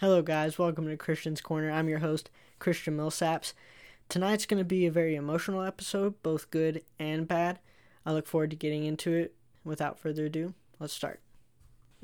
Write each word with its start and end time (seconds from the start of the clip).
Hello, 0.00 0.20
guys. 0.20 0.58
Welcome 0.58 0.86
to 0.88 0.96
Christian's 0.98 1.40
Corner. 1.40 1.70
I'm 1.70 1.88
your 1.88 2.00
host, 2.00 2.28
Christian 2.58 2.98
Millsaps. 2.98 3.54
Tonight's 4.10 4.44
going 4.44 4.58
to 4.58 4.64
be 4.64 4.84
a 4.84 4.90
very 4.90 5.14
emotional 5.14 5.62
episode, 5.62 6.22
both 6.22 6.50
good 6.50 6.82
and 6.98 7.26
bad. 7.26 7.60
I 8.04 8.12
look 8.12 8.26
forward 8.26 8.50
to 8.50 8.56
getting 8.56 8.84
into 8.84 9.14
it. 9.14 9.34
Without 9.64 9.98
further 9.98 10.26
ado, 10.26 10.52
let's 10.78 10.92
start. 10.92 11.20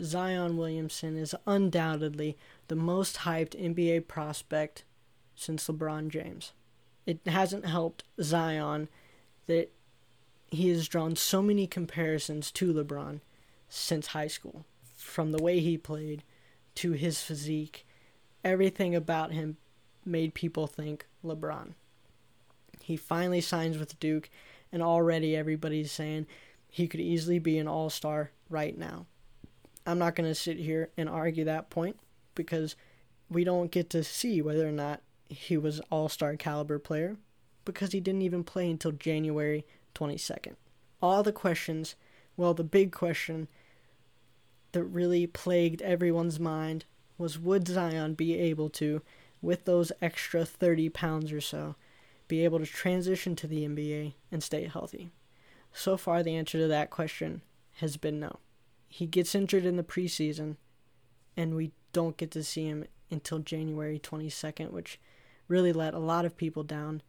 Zion 0.01 0.57
Williamson 0.57 1.19
is 1.19 1.35
undoubtedly 1.47 2.39
the 2.69 2.77
most 2.77 3.19
hyped 3.19 3.63
NBA 3.63 4.09
prospect 4.09 4.85
since 5.37 5.69
LeBron 5.69 6.09
James. 6.09 6.53
It 7.05 7.21
hasn't 7.27 7.67
helped 7.67 8.05
Zion 8.23 8.89
that 9.49 9.71
he 10.47 10.71
has 10.71 10.89
drawn 10.89 11.15
so 11.15 11.43
many 11.43 11.67
comparisons 11.67 12.51
to 12.53 12.73
LeBron 12.73 13.21
since 13.69 14.07
high 14.09 14.29
school. 14.29 14.65
From 14.97 15.33
the 15.33 15.43
way 15.43 15.61
he 15.61 15.77
played 15.77 16.23
to 16.77 16.93
his 16.93 17.21
physique, 17.21 17.87
everything 18.45 18.95
about 18.95 19.33
him 19.33 19.57
made 20.05 20.35
people 20.35 20.67
think 20.67 21.07
LeBron. 21.25 21.75
He 22.83 22.97
finally 22.97 23.41
signs 23.41 23.79
with 23.79 23.99
Duke, 24.01 24.29
and 24.73 24.83
already 24.83 25.37
everybody's 25.37 25.93
saying 25.93 26.27
he 26.69 26.89
could 26.89 27.01
easily 27.01 27.39
be 27.39 27.59
an 27.59 27.69
all 27.69 27.91
star 27.91 28.31
right 28.49 28.77
now. 28.77 29.07
I'm 29.87 29.99
not 29.99 30.15
going 30.15 30.29
to 30.29 30.35
sit 30.35 30.59
here 30.59 30.91
and 30.97 31.09
argue 31.09 31.45
that 31.45 31.71
point 31.71 31.99
because 32.35 32.77
we 33.29 33.45
don't 33.45 33.71
get 33.71 33.91
to 33.91 34.05
see 34.05 34.41
whether 34.41 34.67
or 34.67 34.73
not 34.73 35.01
he 35.29 35.57
was 35.57 35.81
all 35.91 36.09
star 36.09 36.37
caliber 36.37 36.79
player 36.79 37.17
because 37.65 37.93
he 37.93 38.01
didn't 38.01 38.23
even 38.23 38.45
play 38.45 38.71
until 38.71 38.93
January 38.93 39.65
22nd. 39.95 40.55
All 41.01 41.23
the 41.23 41.33
questions, 41.33 41.95
well, 42.37 42.55
the 42.55 42.65
big 42.65 42.93
question 42.93 43.49
that 44.73 44.85
really 44.85 45.27
plagued 45.27 45.83
everyone's 45.83 46.41
mind 46.41 46.85
was 47.19 47.39
would 47.39 47.69
Zion 47.69 48.15
be 48.15 48.39
able 48.39 48.69
to, 48.71 49.03
with 49.41 49.65
those 49.65 49.93
extra 50.01 50.45
30 50.45 50.89
pounds 50.89 51.33
or 51.33 51.41
so, 51.41 51.77
be 52.29 52.45
able 52.45 52.59
to 52.59 52.67
transition 52.67 53.37
to 53.37 53.47
the 53.47 53.67
NBA 53.67 54.15
and 54.31 54.43
stay 54.43 54.67
healthy? 54.67 55.11
So 55.73 55.97
far, 55.97 56.23
the 56.23 56.37
answer 56.37 56.59
to 56.59 56.69
that 56.69 56.91
question 56.91 57.43
has 57.77 57.97
been 57.97 58.21
no. 58.21 58.39
He 58.89 59.07
gets 59.07 59.35
injured 59.35 59.65
in 59.65 59.77
the 59.77 59.83
preseason, 59.83 60.57
and 61.37 61.55
we 61.55 61.73
don't 61.93 62.17
get 62.17 62.31
to 62.33 62.45
see 62.45 62.67
him 62.67 62.85
until 63.11 63.39
January 63.39 63.99
22nd, 63.99 64.71
which 64.71 64.99
really 65.49 65.73
let 65.73 65.95
a 65.95 65.99
lot 65.99 66.25
of 66.25 66.37
people 66.37 66.63
down, 66.63 67.03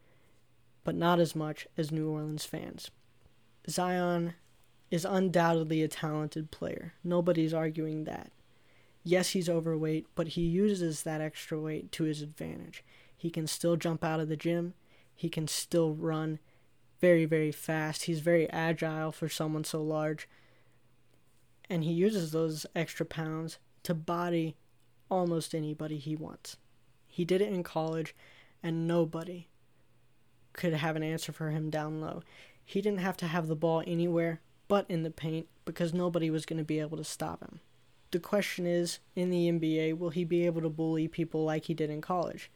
but 0.83 0.95
not 0.95 1.19
as 1.19 1.35
much 1.35 1.67
as 1.77 1.91
New 1.91 2.09
Orleans 2.09 2.45
fans. 2.45 2.91
Zion 3.69 4.33
is 4.93 5.05
undoubtedly 5.05 5.81
a 5.81 5.87
talented 5.87 6.51
player. 6.51 6.93
Nobody's 7.03 7.51
arguing 7.51 8.03
that. 8.03 8.31
Yes, 9.03 9.29
he's 9.29 9.49
overweight, 9.49 10.05
but 10.13 10.27
he 10.27 10.41
uses 10.41 11.01
that 11.01 11.19
extra 11.19 11.59
weight 11.59 11.91
to 11.93 12.03
his 12.03 12.21
advantage. 12.21 12.83
He 13.17 13.31
can 13.31 13.47
still 13.47 13.75
jump 13.75 14.03
out 14.03 14.19
of 14.19 14.29
the 14.29 14.37
gym. 14.37 14.75
He 15.15 15.29
can 15.29 15.47
still 15.47 15.95
run 15.95 16.37
very, 17.01 17.25
very 17.25 17.51
fast. 17.51 18.03
He's 18.03 18.19
very 18.19 18.47
agile 18.51 19.11
for 19.11 19.27
someone 19.27 19.63
so 19.63 19.81
large. 19.81 20.29
And 21.67 21.83
he 21.83 21.91
uses 21.91 22.29
those 22.29 22.67
extra 22.75 23.03
pounds 23.03 23.57
to 23.81 23.95
body 23.95 24.57
almost 25.09 25.55
anybody 25.55 25.97
he 25.97 26.15
wants. 26.15 26.57
He 27.07 27.25
did 27.25 27.41
it 27.41 27.51
in 27.51 27.63
college, 27.63 28.15
and 28.61 28.87
nobody 28.87 29.47
could 30.53 30.73
have 30.73 30.95
an 30.95 31.01
answer 31.01 31.31
for 31.31 31.49
him 31.49 31.71
down 31.71 31.99
low. 31.99 32.21
He 32.63 32.79
didn't 32.79 32.99
have 32.99 33.17
to 33.17 33.27
have 33.27 33.47
the 33.47 33.55
ball 33.55 33.81
anywhere 33.87 34.39
but 34.73 34.89
in 34.89 35.03
the 35.03 35.11
paint 35.11 35.45
because 35.65 35.93
nobody 35.93 36.31
was 36.31 36.47
going 36.47 36.57
to 36.57 36.63
be 36.63 36.79
able 36.79 36.97
to 36.97 37.03
stop 37.03 37.43
him. 37.43 37.59
The 38.09 38.17
question 38.17 38.65
is 38.65 38.97
in 39.15 39.29
the 39.29 39.47
NBA, 39.51 39.99
will 39.99 40.09
he 40.09 40.23
be 40.23 40.47
able 40.47 40.61
to 40.61 40.69
bully 40.69 41.07
people 41.07 41.43
like 41.43 41.65
he 41.65 41.75
did 41.75 41.91
in 41.91 42.01
college? 42.01 42.49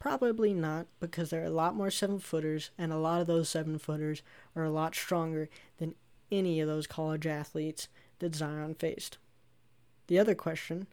Probably 0.00 0.52
not, 0.52 0.88
because 0.98 1.30
there 1.30 1.42
are 1.42 1.44
a 1.44 1.50
lot 1.50 1.76
more 1.76 1.88
seven 1.88 2.18
footers, 2.18 2.70
and 2.76 2.92
a 2.92 2.98
lot 2.98 3.20
of 3.20 3.28
those 3.28 3.48
seven 3.48 3.78
footers 3.78 4.22
are 4.56 4.64
a 4.64 4.70
lot 4.70 4.96
stronger 4.96 5.48
than 5.78 5.94
any 6.32 6.58
of 6.58 6.66
those 6.66 6.88
college 6.88 7.28
athletes 7.28 7.86
that 8.18 8.34
Zion 8.34 8.74
faced. 8.74 9.18
The 10.08 10.18
other 10.18 10.34
question 10.34 10.88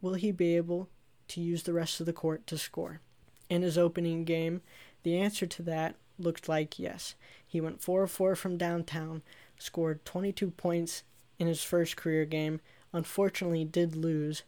will 0.00 0.14
he 0.14 0.32
be 0.32 0.56
able 0.56 0.88
to 1.28 1.42
use 1.42 1.64
the 1.64 1.74
rest 1.74 2.00
of 2.00 2.06
the 2.06 2.14
court 2.14 2.46
to 2.46 2.56
score? 2.56 3.02
In 3.50 3.60
his 3.60 3.76
opening 3.76 4.24
game, 4.24 4.62
the 5.02 5.18
answer 5.18 5.46
to 5.46 5.62
that 5.64 5.96
looked 6.18 6.48
like 6.48 6.78
yes. 6.78 7.14
He 7.46 7.60
went 7.60 7.82
4 7.82 8.06
4 8.06 8.34
from 8.34 8.56
downtown, 8.56 9.22
scored 9.60 10.04
22 10.04 10.50
points 10.50 11.02
in 11.38 11.46
his 11.46 11.62
first 11.62 11.96
career 11.96 12.24
game, 12.24 12.60
unfortunately, 12.92 13.64
did 13.64 13.94
lose, 13.94 14.42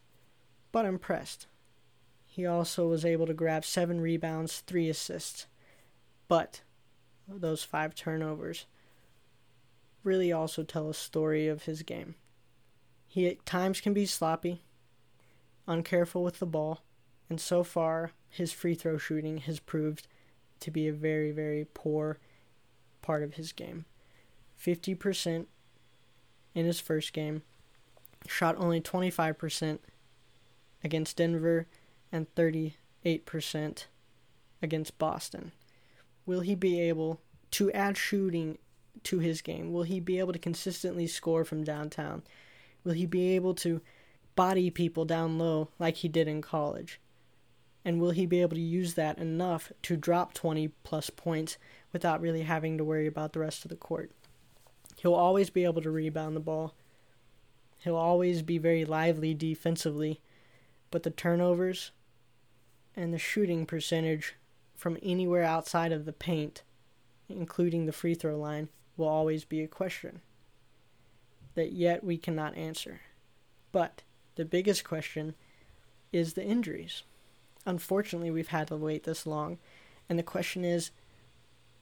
but 0.73 0.84
impressed. 0.84 1.47
He 2.27 2.47
also 2.47 2.89
was 2.89 3.05
able 3.05 3.27
to 3.27 3.34
grab 3.34 3.65
7 3.65 4.00
rebounds, 4.00 4.61
3 4.61 4.89
assists, 4.89 5.47
but 6.28 6.62
those 7.28 7.62
5 7.62 7.95
turnovers 7.95 8.67
really 10.03 10.33
also 10.33 10.62
tell 10.62 10.89
a 10.89 10.95
story 10.95 11.47
of 11.47 11.65
his 11.65 11.83
game. 11.83 12.15
He 13.06 13.29
at 13.29 13.44
times 13.44 13.81
can 13.81 13.93
be 13.93 14.06
sloppy, 14.06 14.62
uncareful 15.69 16.25
with 16.25 16.39
the 16.39 16.47
ball, 16.47 16.83
and 17.29 17.39
so 17.41 17.62
far 17.62 18.12
his 18.29 18.53
free 18.53 18.75
throw 18.75 18.97
shooting 18.97 19.39
has 19.39 19.61
proved 19.61 20.09
to 20.61 20.71
be 20.71 20.89
a 20.89 20.93
very, 20.93 21.31
very 21.33 21.67
poor 21.75 22.19
part 23.03 23.23
of 23.23 23.34
his 23.34 23.53
game. 23.53 23.84
50% 24.65 25.47
in 26.55 26.67
his 26.67 26.81
first 26.81 27.12
game, 27.12 27.43
shot 28.27 28.56
only 28.59 28.81
25% 28.81 29.78
against 30.84 31.17
Denver, 31.17 31.67
and 32.11 32.33
38% 32.34 33.87
against 34.61 34.99
Boston. 34.99 35.53
Will 36.27 36.41
he 36.41 36.55
be 36.55 36.81
able 36.81 37.21
to 37.53 37.73
add 37.73 37.97
shooting 37.97 38.59
to 39.05 39.19
his 39.19 39.41
game? 39.41 39.73
Will 39.73 39.83
he 39.83 39.99
be 39.99 40.19
able 40.19 40.33
to 40.33 40.39
consistently 40.39 41.06
score 41.06 41.44
from 41.44 41.65
downtown? 41.65 42.23
Will 42.84 42.93
he 42.93 43.06
be 43.06 43.34
able 43.34 43.55
to 43.56 43.81
body 44.34 44.71
people 44.71 45.05
down 45.05 45.39
low 45.39 45.69
like 45.79 45.97
he 45.97 46.09
did 46.09 46.29
in 46.29 46.43
college? 46.43 47.00
And 47.84 48.00
will 48.00 48.11
he 48.11 48.27
be 48.27 48.41
able 48.41 48.56
to 48.56 48.62
use 48.62 48.94
that 48.94 49.19
enough 49.19 49.73
to 49.83 49.97
drop 49.97 50.34
20 50.34 50.69
plus 50.84 51.11
points 51.11 51.59
without 51.93 52.21
really 52.21 52.43
having 52.43 52.79
to 52.79 52.84
worry 52.84 53.06
about 53.06 53.33
the 53.33 53.41
rest 53.41 53.65
of 53.65 53.71
the 53.71 53.77
court? 53.77 54.12
He'll 55.02 55.14
always 55.14 55.50
be 55.50 55.64
able 55.64 55.82
to 55.82 55.90
rebound 55.90 56.36
the 56.36 56.40
ball. 56.40 56.74
He'll 57.78 57.96
always 57.96 58.40
be 58.42 58.56
very 58.56 58.84
lively 58.84 59.34
defensively, 59.34 60.20
but 60.92 61.02
the 61.02 61.10
turnovers 61.10 61.90
and 62.94 63.12
the 63.12 63.18
shooting 63.18 63.66
percentage 63.66 64.36
from 64.76 64.96
anywhere 65.02 65.42
outside 65.42 65.90
of 65.90 66.04
the 66.04 66.12
paint, 66.12 66.62
including 67.28 67.86
the 67.86 67.92
free 67.92 68.14
throw 68.14 68.38
line, 68.38 68.68
will 68.96 69.08
always 69.08 69.44
be 69.44 69.60
a 69.60 69.66
question 69.66 70.20
that 71.54 71.72
yet 71.72 72.04
we 72.04 72.16
cannot 72.16 72.56
answer. 72.56 73.00
But 73.72 74.02
the 74.36 74.44
biggest 74.44 74.84
question 74.84 75.34
is 76.12 76.34
the 76.34 76.44
injuries. 76.44 77.02
Unfortunately, 77.66 78.30
we've 78.30 78.48
had 78.48 78.69
to 78.69 78.76
wait 78.76 79.02
this 79.02 79.26
long, 79.26 79.58
and 80.08 80.16
the 80.16 80.22
question 80.22 80.64
is 80.64 80.92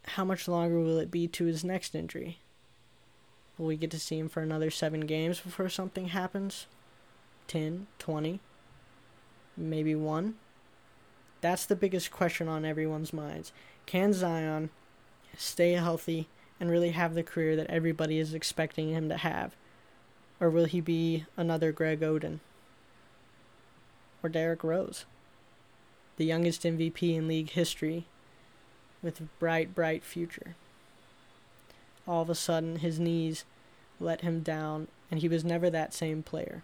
how 0.07 0.25
much 0.25 0.49
longer 0.49 0.81
will 0.81 0.99
it 0.99 1.11
be 1.11 1.29
to 1.29 1.45
his 1.45 1.63
next 1.63 1.95
injury? 1.95 2.39
Will 3.61 3.67
we 3.67 3.77
get 3.77 3.91
to 3.91 4.01
see 4.01 4.19
him 4.19 4.31
for 4.31 4.41
another 4.41 4.71
seven 4.71 5.01
games 5.01 5.39
before 5.39 5.69
something 5.69 6.09
happens? 6.09 6.67
10, 7.47 7.89
20, 7.99 8.41
maybe 9.55 9.95
one? 9.95 10.37
That's 11.43 11.67
the 11.67 11.77
biggest 11.77 12.11
question 12.11 12.49
on 12.49 12.65
everyone's 12.65 13.13
minds. 13.13 13.53
Can 13.85 14.15
Zion 14.15 14.71
stay 15.37 15.73
healthy 15.73 16.27
and 16.59 16.71
really 16.71 16.93
have 16.93 17.13
the 17.13 17.23
career 17.23 17.55
that 17.57 17.69
everybody 17.69 18.19
is 18.19 18.33
expecting 18.33 18.95
him 18.95 19.11
to 19.11 19.19
have? 19.19 19.55
Or 20.41 20.49
will 20.49 20.65
he 20.65 20.81
be 20.81 21.27
another 21.37 21.71
Greg 21.71 22.01
Oden? 22.01 22.41
Or 24.23 24.31
Derrick 24.31 24.65
Rose? 24.65 25.05
The 26.17 26.25
youngest 26.25 26.63
MVP 26.63 27.15
in 27.15 27.29
league 27.29 27.51
history 27.51 28.07
with 29.03 29.21
a 29.21 29.25
bright, 29.39 29.75
bright 29.75 30.03
future. 30.03 30.57
All 32.07 32.23
of 32.23 32.31
a 32.31 32.35
sudden, 32.35 32.77
his 32.77 32.99
knees 32.99 33.45
let 33.99 34.23
him 34.23 34.41
down, 34.41 34.89
and 35.11 35.21
he 35.21 35.29
was 35.29 35.45
never 35.45 35.71
that 35.71 35.95
same 35.95 36.23
player. 36.23 36.63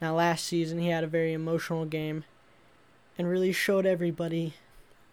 Now, 0.00 0.14
last 0.14 0.44
season, 0.44 0.78
he 0.78 0.88
had 0.88 1.04
a 1.04 1.08
very 1.08 1.32
emotional 1.32 1.84
game 1.84 2.24
and 3.18 3.28
really 3.28 3.52
showed 3.52 3.86
everybody 3.86 4.54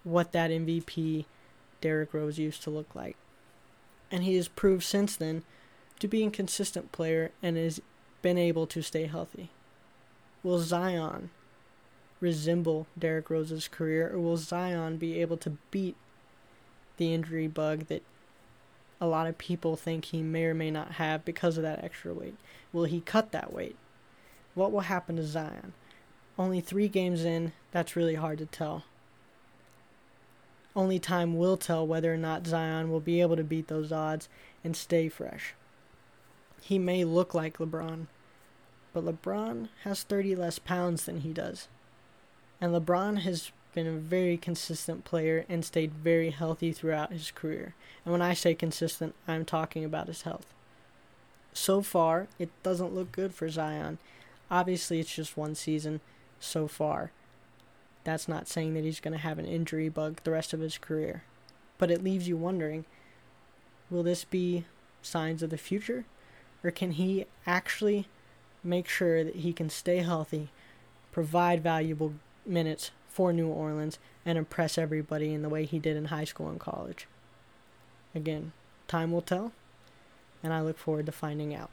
what 0.04 0.32
that 0.32 0.52
MVP 0.52 1.26
Derrick 1.82 2.14
Rose 2.14 2.38
used 2.38 2.64
to 2.64 2.70
look 2.70 2.96
like. 2.96 3.18
And 4.10 4.24
he 4.24 4.36
has 4.36 4.48
proved 4.48 4.84
since 4.84 5.16
then 5.16 5.44
to 6.00 6.08
be 6.08 6.24
a 6.24 6.30
consistent 6.30 6.92
player 6.92 7.32
and 7.44 7.58
has 7.58 7.82
been 8.22 8.38
able 8.38 8.68
to 8.68 8.82
stay 8.82 9.06
healthy. 9.06 9.50
Will 10.44 10.60
Zion 10.60 11.30
resemble 12.20 12.88
Derrick 12.98 13.30
Rose's 13.30 13.68
career, 13.68 14.12
or 14.14 14.20
will 14.20 14.38
Zion 14.38 14.98
be 14.98 15.20
able 15.22 15.38
to 15.38 15.58
beat 15.72 15.96
the 16.98 17.14
injury 17.14 17.48
bug 17.48 17.88
that 17.88 18.04
a 19.00 19.08
lot 19.08 19.28
of 19.28 19.38
people 19.38 19.76
think 19.76 20.06
he 20.06 20.22
may 20.22 20.46
or 20.46 20.54
may 20.54 20.72
not 20.72 20.94
have 20.94 21.24
because 21.26 21.58
of 21.58 21.64
that 21.64 21.84
extra 21.84 22.14
weight? 22.14 22.36
Will 22.74 22.86
he 22.86 23.02
cut 23.02 23.32
that 23.32 23.54
weight? 23.54 23.76
What 24.56 24.72
will 24.72 24.82
happen 24.82 25.16
to 25.18 25.24
Zion? 25.24 25.74
only 26.38 26.62
three 26.62 26.88
games 26.88 27.24
in, 27.26 27.52
that's 27.72 27.96
really 27.96 28.16
hard 28.16 28.38
to 28.38 28.46
tell. 28.46 28.84
Only 30.76 31.00
time 31.00 31.38
will 31.38 31.58
tell 31.58 31.86
whether 31.86 32.14
or 32.14 32.18
not 32.18 32.46
Zion 32.46 32.92
will 32.92 33.00
be 33.00 33.22
able 33.22 33.36
to 33.36 33.44
beat 33.44 33.68
those 33.68 33.92
odds 33.92 34.30
and 34.64 34.76
stay 34.76 35.10
fresh. 35.10 35.56
He 36.62 36.78
may 36.78 37.04
look 37.04 37.34
like 37.34 37.58
LeBron, 37.58 38.08
but 38.94 39.06
LeBron 39.06 39.70
has 39.84 40.04
30 40.04 40.36
less 40.36 40.60
pounds 40.60 41.06
than 41.06 41.22
he 41.22 41.34
does. 41.34 41.68
And 42.62 42.74
LeBron 42.74 43.20
has 43.20 43.52
been 43.74 43.88
a 43.88 43.92
very 43.94 44.38
consistent 44.38 45.06
player 45.06 45.46
and 45.48 45.64
stayed 45.64 45.94
very 45.94 46.32
healthy 46.32 46.72
throughout 46.72 47.12
his 47.12 47.32
career. 47.32 47.76
And 48.04 48.12
when 48.12 48.22
I 48.22 48.34
say 48.34 48.56
consistent, 48.56 49.14
I'm 49.28 49.46
talking 49.46 49.86
about 49.86 50.08
his 50.08 50.24
health. 50.24 50.54
So 51.54 51.82
far, 51.82 52.28
it 52.40 52.50
doesn't 52.64 52.94
look 52.94 53.12
good 53.12 53.34
for 53.34 53.50
Zion. 53.50 53.98
Obviously, 54.50 55.00
it's 55.00 55.14
just 55.14 55.38
one 55.38 55.56
season 55.56 56.02
so 56.40 56.68
far. 56.68 57.12
That's 58.04 58.28
not 58.28 58.48
saying 58.48 58.74
that 58.76 58.84
he's 58.84 59.00
going 59.00 59.14
to 59.14 59.18
have 59.20 59.40
an 59.40 59.46
injury 59.46 59.90
bug 59.90 60.22
the 60.24 60.32
rest 60.32 60.54
of 60.54 60.60
his 60.60 60.78
career. 60.78 61.24
But 61.78 61.92
it 61.92 62.04
leaves 62.04 62.28
you 62.28 62.38
wondering 62.38 62.86
will 63.90 64.04
this 64.04 64.24
be 64.24 64.66
signs 65.02 65.42
of 65.42 65.50
the 65.50 65.58
future? 65.58 66.06
Or 66.64 66.72
can 66.72 66.92
he 66.92 67.26
actually 67.46 68.08
make 68.64 68.88
sure 68.88 69.24
that 69.24 69.38
he 69.38 69.54
can 69.54 69.70
stay 69.70 69.98
healthy, 69.98 70.50
provide 71.12 71.64
valuable 71.64 72.14
minutes 72.46 72.92
for 73.18 73.34
New 73.34 73.48
Orleans, 73.48 73.98
and 74.28 74.38
impress 74.38 74.78
everybody 74.78 75.34
in 75.34 75.42
the 75.42 75.50
way 75.50 75.66
he 75.66 75.80
did 75.80 75.98
in 75.98 76.06
high 76.06 76.24
school 76.24 76.50
and 76.50 76.60
college? 76.60 77.08
Again, 78.14 78.52
time 78.88 79.12
will 79.12 79.24
tell, 79.24 79.54
and 80.44 80.54
I 80.54 80.62
look 80.62 80.78
forward 80.78 81.08
to 81.08 81.12
finding 81.12 81.56
out. 81.56 81.72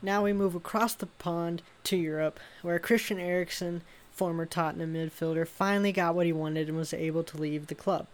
Now 0.00 0.22
we 0.22 0.32
move 0.32 0.54
across 0.54 0.94
the 0.94 1.06
pond 1.06 1.62
to 1.82 1.96
Europe, 1.96 2.38
where 2.62 2.78
Christian 2.78 3.18
Eriksen, 3.18 3.82
former 4.12 4.46
Tottenham 4.46 4.94
midfielder, 4.94 5.44
finally 5.44 5.90
got 5.90 6.14
what 6.14 6.26
he 6.26 6.32
wanted 6.32 6.68
and 6.68 6.78
was 6.78 6.94
able 6.94 7.24
to 7.24 7.36
leave 7.36 7.66
the 7.66 7.74
club. 7.74 8.06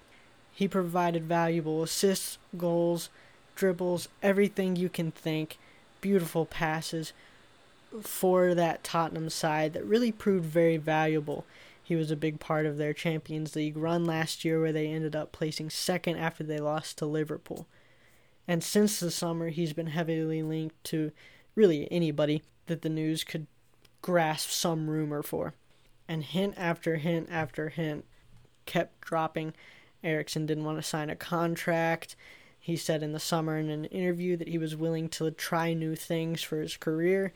He 0.55 0.67
provided 0.67 1.25
valuable 1.25 1.83
assists, 1.83 2.39
goals, 2.57 3.11
dribbles, 3.57 4.09
everything 4.23 4.75
you 4.75 4.89
can 4.89 5.11
think, 5.11 5.59
beautiful 6.01 6.47
passes 6.47 7.13
for 8.03 8.55
that 8.55 8.85
Tottenham 8.85 9.31
side 9.31 9.73
that 9.73 9.85
really 9.85 10.13
proved 10.13 10.47
very 10.47 10.77
valuable. 10.77 11.45
He 11.83 11.97
was 11.97 12.11
a 12.11 12.17
big 12.17 12.41
part 12.41 12.67
of 12.67 12.79
their 12.79 12.95
Champions 12.95 13.55
League 13.55 13.77
run 13.77 14.05
last 14.05 14.45
year, 14.45 14.61
where 14.61 14.73
they 14.73 14.89
ended 14.89 15.15
up 15.15 15.33
placing 15.33 15.71
second 15.71 16.17
after 16.17 16.43
they 16.43 16.59
lost 16.59 16.99
to 16.99 17.07
Liverpool. 17.07 17.67
And 18.49 18.65
since 18.65 19.01
the 19.01 19.11
summer, 19.11 19.49
he's 19.49 19.73
been 19.73 19.89
heavily 19.89 20.43
linked 20.43 20.83
to 20.85 21.13
really 21.55 21.91
anybody 21.91 22.43
that 22.67 22.83
the 22.83 22.89
news 22.89 23.25
could 23.25 23.47
grasp 24.03 24.51
some 24.51 24.89
rumor 24.89 25.23
for. 25.23 25.55
And 26.09 26.23
hint 26.23 26.55
after 26.57 26.97
hint 26.97 27.29
after 27.31 27.71
hint 27.71 28.05
kept 28.67 29.01
dropping. 29.01 29.55
Eriksen 30.03 30.47
didn't 30.47 30.65
want 30.65 30.79
to 30.79 30.83
sign 30.83 31.09
a 31.11 31.17
contract. 31.17 32.17
He 32.59 32.77
said 32.77 33.03
in 33.03 33.13
the 33.13 33.21
summer 33.21 33.59
in 33.59 33.71
an 33.71 33.87
interview 33.87 34.37
that 34.37 34.49
he 34.49 34.59
was 34.59 34.77
willing 34.77 35.09
to 35.11 35.31
try 35.31 35.73
new 35.75 35.95
things 35.95 36.43
for 36.43 36.61
his 36.61 36.77
career. 36.77 37.33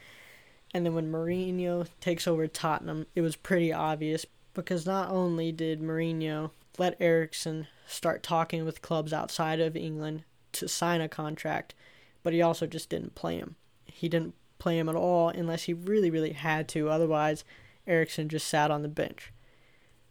And 0.74 0.84
then 0.84 0.94
when 0.94 1.10
Mourinho 1.10 1.86
takes 2.00 2.26
over 2.26 2.46
Tottenham, 2.46 3.06
it 3.14 3.22
was 3.22 3.36
pretty 3.36 3.72
obvious 3.72 4.26
because 4.54 4.86
not 4.86 5.10
only 5.10 5.52
did 5.52 5.80
Mourinho 5.80 6.50
let 6.78 6.96
Eriksen 7.00 7.66
start 7.86 8.22
talking 8.22 8.64
with 8.64 8.82
clubs 8.82 9.12
outside 9.12 9.60
of 9.60 9.76
England 9.76 10.24
to 10.52 10.68
sign 10.68 11.00
a 11.00 11.08
contract, 11.08 11.74
but 12.22 12.32
he 12.32 12.42
also 12.42 12.66
just 12.66 12.90
didn't 12.90 13.14
play 13.14 13.36
him 13.36 13.56
he 13.98 14.08
didn't 14.08 14.34
play 14.58 14.78
him 14.78 14.88
at 14.88 14.94
all 14.94 15.28
unless 15.28 15.64
he 15.64 15.72
really, 15.72 16.10
really 16.10 16.32
had 16.32 16.68
to. 16.68 16.88
Otherwise, 16.88 17.44
Eriksen 17.86 18.28
just 18.28 18.46
sat 18.46 18.70
on 18.70 18.82
the 18.82 18.88
bench. 18.88 19.32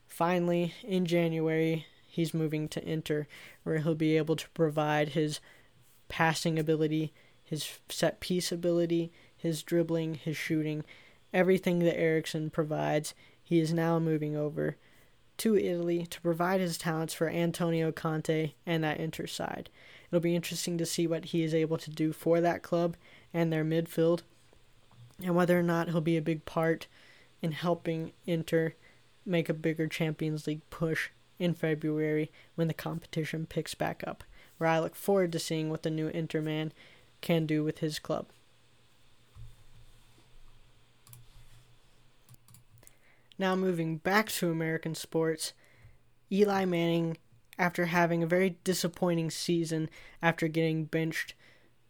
Finally, 0.07 0.73
in 0.83 1.05
January, 1.05 1.85
he's 2.05 2.33
moving 2.33 2.67
to 2.67 2.85
Inter, 2.85 3.27
where 3.63 3.77
he'll 3.79 3.95
be 3.95 4.17
able 4.17 4.35
to 4.35 4.49
provide 4.49 5.09
his 5.09 5.39
passing 6.09 6.59
ability, 6.59 7.13
his 7.43 7.79
set 7.87 8.19
piece 8.19 8.51
ability, 8.51 9.11
his 9.37 9.63
dribbling, 9.63 10.15
his 10.15 10.35
shooting, 10.35 10.83
everything 11.33 11.79
that 11.79 11.99
Eriksen 11.99 12.49
provides. 12.49 13.13
He 13.43 13.59
is 13.59 13.73
now 13.73 13.99
moving 13.99 14.35
over 14.35 14.75
to 15.37 15.55
Italy 15.55 16.05
to 16.07 16.21
provide 16.21 16.59
his 16.59 16.77
talents 16.77 17.13
for 17.13 17.29
Antonio 17.29 17.91
Conte 17.91 18.53
and 18.65 18.83
that 18.83 18.99
Inter 18.99 19.27
side. 19.27 19.69
It'll 20.09 20.19
be 20.19 20.35
interesting 20.35 20.77
to 20.77 20.85
see 20.85 21.05
what 21.05 21.25
he 21.25 21.43
is 21.43 21.53
able 21.53 21.77
to 21.77 21.91
do 21.91 22.11
for 22.11 22.41
that 22.41 22.63
club 22.63 22.97
and 23.33 23.53
their 23.53 23.63
midfield, 23.63 24.21
and 25.23 25.35
whether 25.35 25.57
or 25.59 25.63
not 25.63 25.89
he'll 25.89 26.01
be 26.01 26.17
a 26.17 26.21
big 26.21 26.45
part 26.45 26.87
in 27.41 27.51
helping 27.51 28.13
Inter 28.25 28.73
make 29.25 29.49
a 29.49 29.53
bigger 29.53 29.87
Champions 29.87 30.47
League 30.47 30.67
push 30.69 31.09
in 31.37 31.53
February 31.53 32.31
when 32.55 32.67
the 32.67 32.73
competition 32.73 33.45
picks 33.45 33.75
back 33.75 34.03
up, 34.07 34.23
where 34.57 34.69
I 34.69 34.79
look 34.79 34.95
forward 34.95 35.31
to 35.33 35.39
seeing 35.39 35.69
what 35.69 35.83
the 35.83 35.91
new 35.91 36.07
Inter 36.07 36.41
man 36.41 36.71
can 37.21 37.45
do 37.45 37.63
with 37.63 37.79
his 37.79 37.99
club. 37.99 38.27
Now, 43.39 43.55
moving 43.55 43.97
back 43.97 44.29
to 44.29 44.49
American 44.49 44.95
sports, 44.95 45.53
Eli 46.31 46.65
Manning, 46.65 47.17
after 47.59 47.85
having 47.85 48.23
a 48.23 48.27
very 48.27 48.57
disappointing 48.63 49.31
season 49.31 49.89
after 50.21 50.47
getting 50.47 50.85
benched 50.85 51.33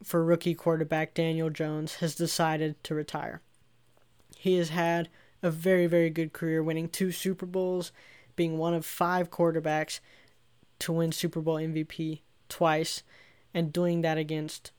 for 0.04 0.24
rookie 0.24 0.54
quarterback 0.54 1.14
Daniel 1.14 1.50
Jones, 1.50 1.96
has 1.96 2.16
decided 2.16 2.82
to 2.84 2.96
retire. 2.96 3.42
He 4.38 4.58
has 4.58 4.70
had 4.70 5.10
a 5.42 5.50
very, 5.50 5.88
very 5.88 6.10
good 6.10 6.34
career, 6.34 6.62
winning 6.62 6.90
two 6.90 7.12
Super 7.12 7.46
Bowls, 7.46 7.92
being 8.36 8.58
one 8.58 8.74
of 8.74 8.86
five 8.86 9.30
quarterbacks 9.30 10.00
to 10.80 10.94
win 10.94 11.12
Super 11.12 11.42
Bowl 11.42 11.56
MVP 11.56 12.22
twice, 12.50 13.04
and 13.54 13.74
doing 13.74 14.02
that 14.02 14.18
against 14.18 14.72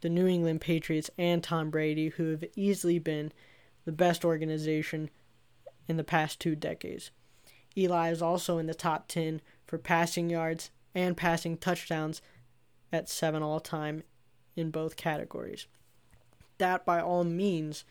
the 0.00 0.08
New 0.08 0.26
England 0.26 0.60
Patriots 0.60 1.10
and 1.16 1.42
Tom 1.42 1.70
Brady, 1.70 2.08
who 2.10 2.30
have 2.30 2.44
easily 2.54 2.98
been 2.98 3.32
the 3.84 3.92
best 3.92 4.24
organization 4.24 5.10
in 5.88 5.96
the 5.96 6.04
past 6.04 6.38
two 6.38 6.54
decades. 6.54 7.10
Eli 7.76 8.10
is 8.10 8.22
also 8.22 8.58
in 8.58 8.66
the 8.66 8.74
top 8.74 9.08
10 9.08 9.40
for 9.66 9.78
passing 9.78 10.30
yards 10.30 10.70
and 10.94 11.16
passing 11.16 11.56
touchdowns 11.56 12.22
at 12.92 13.08
seven 13.08 13.42
all 13.42 13.60
time 13.60 14.04
in 14.56 14.70
both 14.70 14.96
categories. 14.96 15.66
That, 16.58 16.84
by 16.84 17.00
all 17.00 17.24
means, 17.24 17.84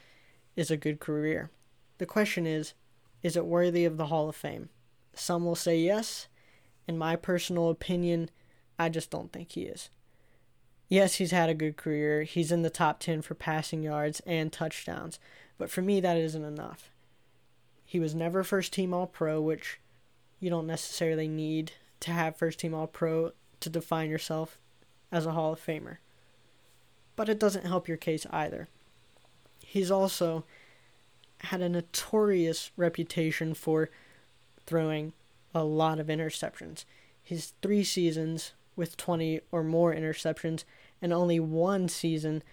is 0.55 0.69
a 0.69 0.77
good 0.77 0.99
career. 0.99 1.49
The 1.97 2.05
question 2.05 2.45
is 2.45 2.73
is 3.23 3.35
it 3.35 3.45
worthy 3.45 3.85
of 3.85 3.97
the 3.97 4.07
Hall 4.07 4.29
of 4.29 4.35
Fame? 4.35 4.69
Some 5.13 5.43
will 5.43 5.55
say 5.55 5.79
yes. 5.79 6.27
In 6.87 6.97
my 6.97 7.15
personal 7.15 7.69
opinion, 7.69 8.29
I 8.77 8.89
just 8.89 9.09
don't 9.09 9.33
think 9.33 9.53
he 9.53 9.63
is. 9.63 9.89
Yes, 10.87 11.15
he's 11.15 11.31
had 11.31 11.49
a 11.49 11.55
good 11.55 11.75
career. 11.75 12.23
He's 12.23 12.51
in 12.51 12.61
the 12.61 12.69
top 12.69 12.99
10 12.99 13.21
for 13.23 13.33
passing 13.33 13.83
yards 13.83 14.21
and 14.25 14.53
touchdowns. 14.53 15.19
But 15.57 15.69
for 15.69 15.81
me, 15.81 15.99
that 15.99 16.17
isn't 16.17 16.45
enough. 16.45 16.91
He 17.87 18.01
was 18.01 18.13
never 18.13 18.43
first 18.43 18.73
team 18.73 18.93
All 18.93 19.07
Pro, 19.07 19.39
which 19.39 19.79
you 20.41 20.49
don't 20.49 20.67
necessarily 20.67 21.29
need 21.29 21.71
to 22.01 22.11
have 22.11 22.35
first 22.35 22.59
team 22.59 22.73
All 22.73 22.85
Pro 22.85 23.31
to 23.61 23.69
define 23.69 24.09
yourself 24.09 24.59
as 25.09 25.25
a 25.25 25.31
Hall 25.31 25.53
of 25.53 25.65
Famer. 25.65 25.97
But 27.15 27.29
it 27.29 27.39
doesn't 27.39 27.65
help 27.65 27.87
your 27.87 27.95
case 27.95 28.25
either. 28.29 28.67
He's 29.65 29.89
also 29.89 30.43
had 31.39 31.61
a 31.61 31.69
notorious 31.69 32.71
reputation 32.75 33.53
for 33.53 33.89
throwing 34.65 35.13
a 35.55 35.63
lot 35.63 35.97
of 35.97 36.07
interceptions. 36.07 36.83
His 37.23 37.53
three 37.61 37.85
seasons 37.85 38.51
with 38.75 38.97
20 38.97 39.39
or 39.49 39.63
more 39.63 39.95
interceptions, 39.95 40.65
and 41.01 41.13
only 41.13 41.39
one 41.39 41.87
season 41.87 42.43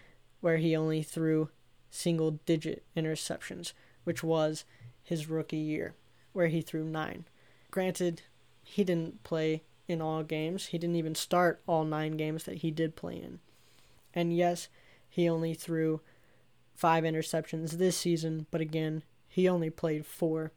where 0.40 0.58
he 0.58 0.76
only 0.76 1.02
threw 1.02 1.48
single 1.90 2.38
digit 2.46 2.84
interceptions, 2.96 3.72
which 4.04 4.22
was 4.22 4.64
his 5.04 5.28
rookie 5.28 5.56
year, 5.56 5.94
where 6.32 6.48
he 6.48 6.60
threw 6.60 6.84
nine. 6.84 7.26
Granted, 7.70 8.22
he 8.64 8.82
didn't 8.82 9.22
play 9.22 9.62
in 9.86 10.00
all 10.00 10.22
games. 10.22 10.66
He 10.66 10.78
didn't 10.78 10.96
even 10.96 11.14
start 11.14 11.62
all 11.66 11.84
nine 11.84 12.16
games 12.16 12.44
that 12.44 12.58
he 12.58 12.70
did 12.70 12.96
play 12.96 13.16
in. 13.16 13.38
And 14.14 14.34
yes, 14.34 14.68
he 15.08 15.28
only 15.28 15.54
threw 15.54 16.00
five 16.74 17.04
interceptions 17.04 17.72
this 17.72 17.96
season, 17.96 18.46
but 18.50 18.60
again, 18.60 19.02
he 19.28 19.48
only 19.48 19.70
played 19.70 20.06
four. 20.06 20.52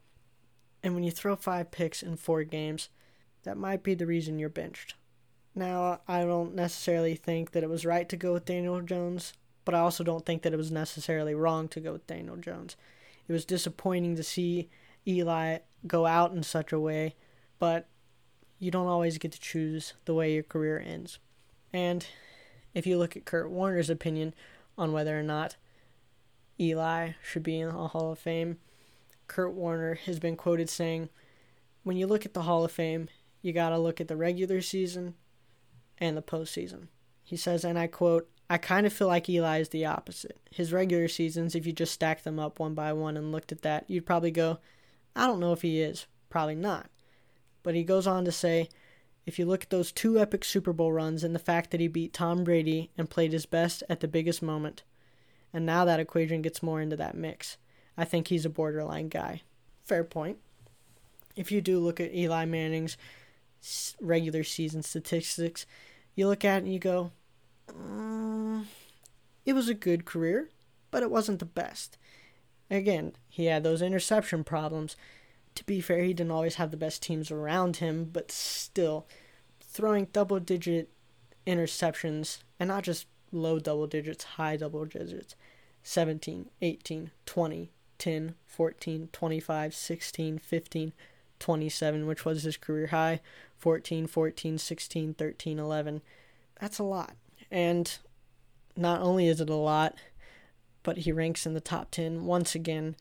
And 0.82 0.94
when 0.94 1.04
you 1.04 1.10
throw 1.10 1.36
five 1.36 1.70
picks 1.70 2.02
in 2.02 2.16
four 2.16 2.44
games, 2.44 2.88
that 3.42 3.56
might 3.56 3.82
be 3.82 3.94
the 3.94 4.06
reason 4.06 4.38
you're 4.38 4.48
benched. 4.48 4.94
Now, 5.54 6.00
I 6.06 6.22
don't 6.22 6.54
necessarily 6.54 7.16
think 7.16 7.50
that 7.50 7.62
it 7.64 7.68
was 7.68 7.84
right 7.84 8.08
to 8.08 8.16
go 8.16 8.32
with 8.32 8.44
Daniel 8.44 8.80
Jones, 8.80 9.32
but 9.64 9.74
I 9.74 9.80
also 9.80 10.04
don't 10.04 10.24
think 10.24 10.42
that 10.42 10.52
it 10.52 10.58
was 10.58 10.70
necessarily 10.70 11.34
wrong 11.34 11.68
to 11.68 11.80
go 11.80 11.92
with 11.92 12.06
Daniel 12.06 12.36
Jones. 12.36 12.76
It 13.28 13.32
was 13.32 13.44
disappointing 13.44 14.16
to 14.16 14.22
see 14.22 14.70
Eli 15.06 15.58
go 15.86 16.06
out 16.06 16.32
in 16.32 16.42
such 16.42 16.72
a 16.72 16.80
way, 16.80 17.14
but 17.58 17.88
you 18.58 18.70
don't 18.70 18.88
always 18.88 19.18
get 19.18 19.32
to 19.32 19.40
choose 19.40 19.92
the 20.06 20.14
way 20.14 20.32
your 20.34 20.42
career 20.42 20.82
ends. 20.84 21.18
And 21.72 22.06
if 22.74 22.86
you 22.86 22.98
look 22.98 23.16
at 23.16 23.24
Kurt 23.24 23.50
Warner's 23.50 23.90
opinion 23.90 24.34
on 24.76 24.92
whether 24.92 25.18
or 25.18 25.22
not 25.22 25.56
Eli 26.60 27.12
should 27.22 27.42
be 27.42 27.60
in 27.60 27.68
the 27.68 27.88
Hall 27.88 28.12
of 28.12 28.18
Fame. 28.18 28.58
Kurt 29.26 29.52
Warner 29.52 29.94
has 30.06 30.18
been 30.18 30.36
quoted 30.36 30.68
saying, 30.68 31.08
when 31.84 31.96
you 31.96 32.06
look 32.06 32.26
at 32.26 32.34
the 32.34 32.42
Hall 32.42 32.64
of 32.64 32.72
Fame, 32.72 33.08
you 33.42 33.52
got 33.52 33.70
to 33.70 33.78
look 33.78 34.00
at 34.00 34.08
the 34.08 34.16
regular 34.16 34.60
season 34.60 35.14
and 35.98 36.16
the 36.16 36.22
postseason. 36.22 36.88
He 37.22 37.36
says, 37.36 37.64
and 37.64 37.78
I 37.78 37.86
quote, 37.86 38.28
I 38.50 38.56
kind 38.56 38.86
of 38.86 38.92
feel 38.92 39.08
like 39.08 39.28
Eli 39.28 39.60
is 39.60 39.68
the 39.68 39.84
opposite. 39.84 40.38
His 40.50 40.72
regular 40.72 41.08
seasons, 41.08 41.54
if 41.54 41.66
you 41.66 41.72
just 41.72 41.92
stack 41.92 42.22
them 42.22 42.38
up 42.38 42.58
one 42.58 42.74
by 42.74 42.92
one 42.92 43.16
and 43.16 43.30
looked 43.30 43.52
at 43.52 43.62
that, 43.62 43.84
you'd 43.88 44.06
probably 44.06 44.30
go, 44.30 44.58
I 45.14 45.26
don't 45.26 45.40
know 45.40 45.52
if 45.52 45.62
he 45.62 45.80
is. 45.80 46.06
Probably 46.30 46.54
not. 46.54 46.88
But 47.62 47.74
he 47.74 47.84
goes 47.84 48.06
on 48.06 48.24
to 48.24 48.32
say, 48.32 48.68
if 49.26 49.38
you 49.38 49.44
look 49.44 49.64
at 49.64 49.70
those 49.70 49.92
two 49.92 50.18
epic 50.18 50.44
Super 50.44 50.72
Bowl 50.72 50.92
runs 50.92 51.22
and 51.22 51.34
the 51.34 51.38
fact 51.38 51.70
that 51.70 51.80
he 51.80 51.88
beat 51.88 52.14
Tom 52.14 52.44
Brady 52.44 52.90
and 52.96 53.10
played 53.10 53.32
his 53.32 53.44
best 53.44 53.82
at 53.90 54.00
the 54.00 54.08
biggest 54.08 54.40
moment, 54.42 54.82
and 55.52 55.66
now 55.66 55.84
that 55.84 56.00
equation 56.00 56.40
gets 56.40 56.62
more 56.62 56.80
into 56.80 56.96
that 56.96 57.14
mix, 57.14 57.58
I 57.96 58.04
think 58.06 58.28
he's 58.28 58.46
a 58.46 58.50
borderline 58.50 59.08
guy. 59.08 59.42
Fair 59.84 60.04
point. 60.04 60.38
If 61.36 61.52
you 61.52 61.60
do 61.60 61.78
look 61.78 62.00
at 62.00 62.14
Eli 62.14 62.46
Manning's 62.46 62.96
regular 64.00 64.44
season 64.44 64.82
statistics, 64.82 65.66
you 66.14 66.26
look 66.26 66.44
at 66.44 66.58
it 66.58 66.64
and 66.64 66.72
you 66.72 66.78
go, 66.78 67.10
it 69.48 69.54
was 69.54 69.68
a 69.68 69.74
good 69.74 70.04
career, 70.04 70.50
but 70.90 71.02
it 71.02 71.10
wasn't 71.10 71.38
the 71.38 71.44
best. 71.44 71.98
Again, 72.70 73.14
he 73.28 73.46
had 73.46 73.62
those 73.62 73.82
interception 73.82 74.44
problems 74.44 74.96
to 75.58 75.64
be 75.64 75.80
fair, 75.80 76.04
he 76.04 76.14
didn't 76.14 76.30
always 76.30 76.54
have 76.54 76.70
the 76.70 76.76
best 76.76 77.02
teams 77.02 77.32
around 77.32 77.78
him, 77.78 78.10
but 78.12 78.30
still, 78.30 79.08
throwing 79.60 80.06
double 80.12 80.38
digit 80.38 80.88
interceptions, 81.48 82.38
and 82.60 82.68
not 82.68 82.84
just 82.84 83.08
low 83.32 83.58
double 83.58 83.88
digits, 83.88 84.22
high 84.22 84.56
double 84.56 84.84
digits 84.84 85.34
17, 85.82 86.48
18, 86.62 87.10
20, 87.26 87.70
10, 87.98 88.34
14, 88.46 89.08
25, 89.12 89.74
16, 89.74 90.38
15, 90.38 90.92
27, 91.40 92.06
which 92.06 92.24
was 92.24 92.44
his 92.44 92.56
career 92.56 92.86
high, 92.86 93.20
14, 93.56 94.06
14, 94.06 94.58
16, 94.58 95.14
13, 95.14 95.58
11. 95.58 96.02
That's 96.60 96.78
a 96.78 96.84
lot. 96.84 97.16
And 97.50 97.98
not 98.78 99.02
only 99.02 99.26
is 99.26 99.40
it 99.40 99.50
a 99.50 99.54
lot, 99.54 99.96
but 100.84 100.98
he 100.98 101.10
ranks 101.10 101.44
in 101.44 101.52
the 101.52 101.60
top 101.60 101.90
10 101.90 102.24
once 102.24 102.54
again, 102.54 102.94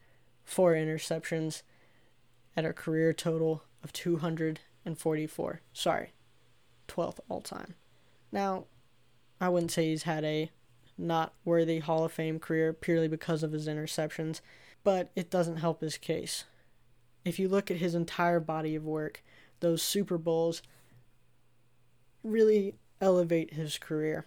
four 0.44 0.74
interceptions 0.74 1.62
at 2.56 2.66
a 2.66 2.74
career 2.74 3.14
total 3.14 3.64
of 3.84 3.94
244. 3.94 5.62
Sorry, 5.74 6.14
12th 6.88 7.20
all 7.30 7.42
time. 7.42 7.76
Now, 8.32 8.66
I 9.40 9.50
wouldn't 9.50 9.72
say 9.72 9.90
he's 9.90 10.04
had 10.04 10.26
a 10.26 10.50
not 10.98 11.34
worthy 11.46 11.78
Hall 11.78 12.04
of 12.04 12.12
Fame 12.12 12.40
career 12.40 12.74
purely 12.74 13.08
because 13.08 13.44
of 13.44 13.52
his 13.52 13.68
interceptions, 13.68 14.42
but 14.84 15.12
it 15.16 15.30
doesn't 15.30 15.58
help 15.58 15.82
his 15.82 15.98
case. 15.98 16.46
If 17.24 17.38
you 17.38 17.48
look 17.48 17.70
at 17.70 17.78
his 17.78 17.94
entire 17.94 18.40
body 18.40 18.74
of 18.74 18.84
work, 18.84 19.24
those 19.60 19.84
Super 19.84 20.18
Bowls 20.18 20.64
really 22.24 22.74
elevate 23.00 23.54
his 23.54 23.78
career. 23.78 24.26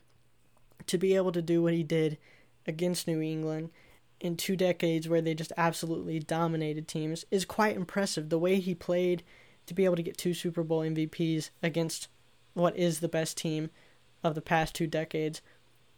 To 0.91 0.99
be 0.99 1.15
able 1.15 1.31
to 1.31 1.41
do 1.41 1.63
what 1.63 1.73
he 1.73 1.85
did 1.85 2.19
against 2.67 3.07
New 3.07 3.21
England 3.21 3.71
in 4.19 4.37
two 4.37 4.57
decades 4.57 5.09
where 5.09 5.23
they 5.23 5.35
just 5.35 5.53
absolutely 5.57 6.19
dominated 6.19 6.89
teams 6.89 7.25
is 7.31 7.45
quite 7.45 7.77
impressive. 7.77 8.29
The 8.29 8.41
way 8.41 8.59
he 8.59 8.75
played 8.75 9.23
to 9.67 9.75
be 9.75 9.85
able 9.85 9.95
to 9.95 10.03
get 10.03 10.19
two 10.19 10.35
Super 10.35 10.65
Bowl 10.65 10.81
MVPs 10.81 11.51
against 11.63 12.09
what 12.55 12.77
is 12.77 12.99
the 12.99 13.09
best 13.09 13.37
team 13.39 13.71
of 14.25 14.35
the 14.35 14.43
past 14.43 14.75
two 14.75 14.89
decades, 14.89 15.43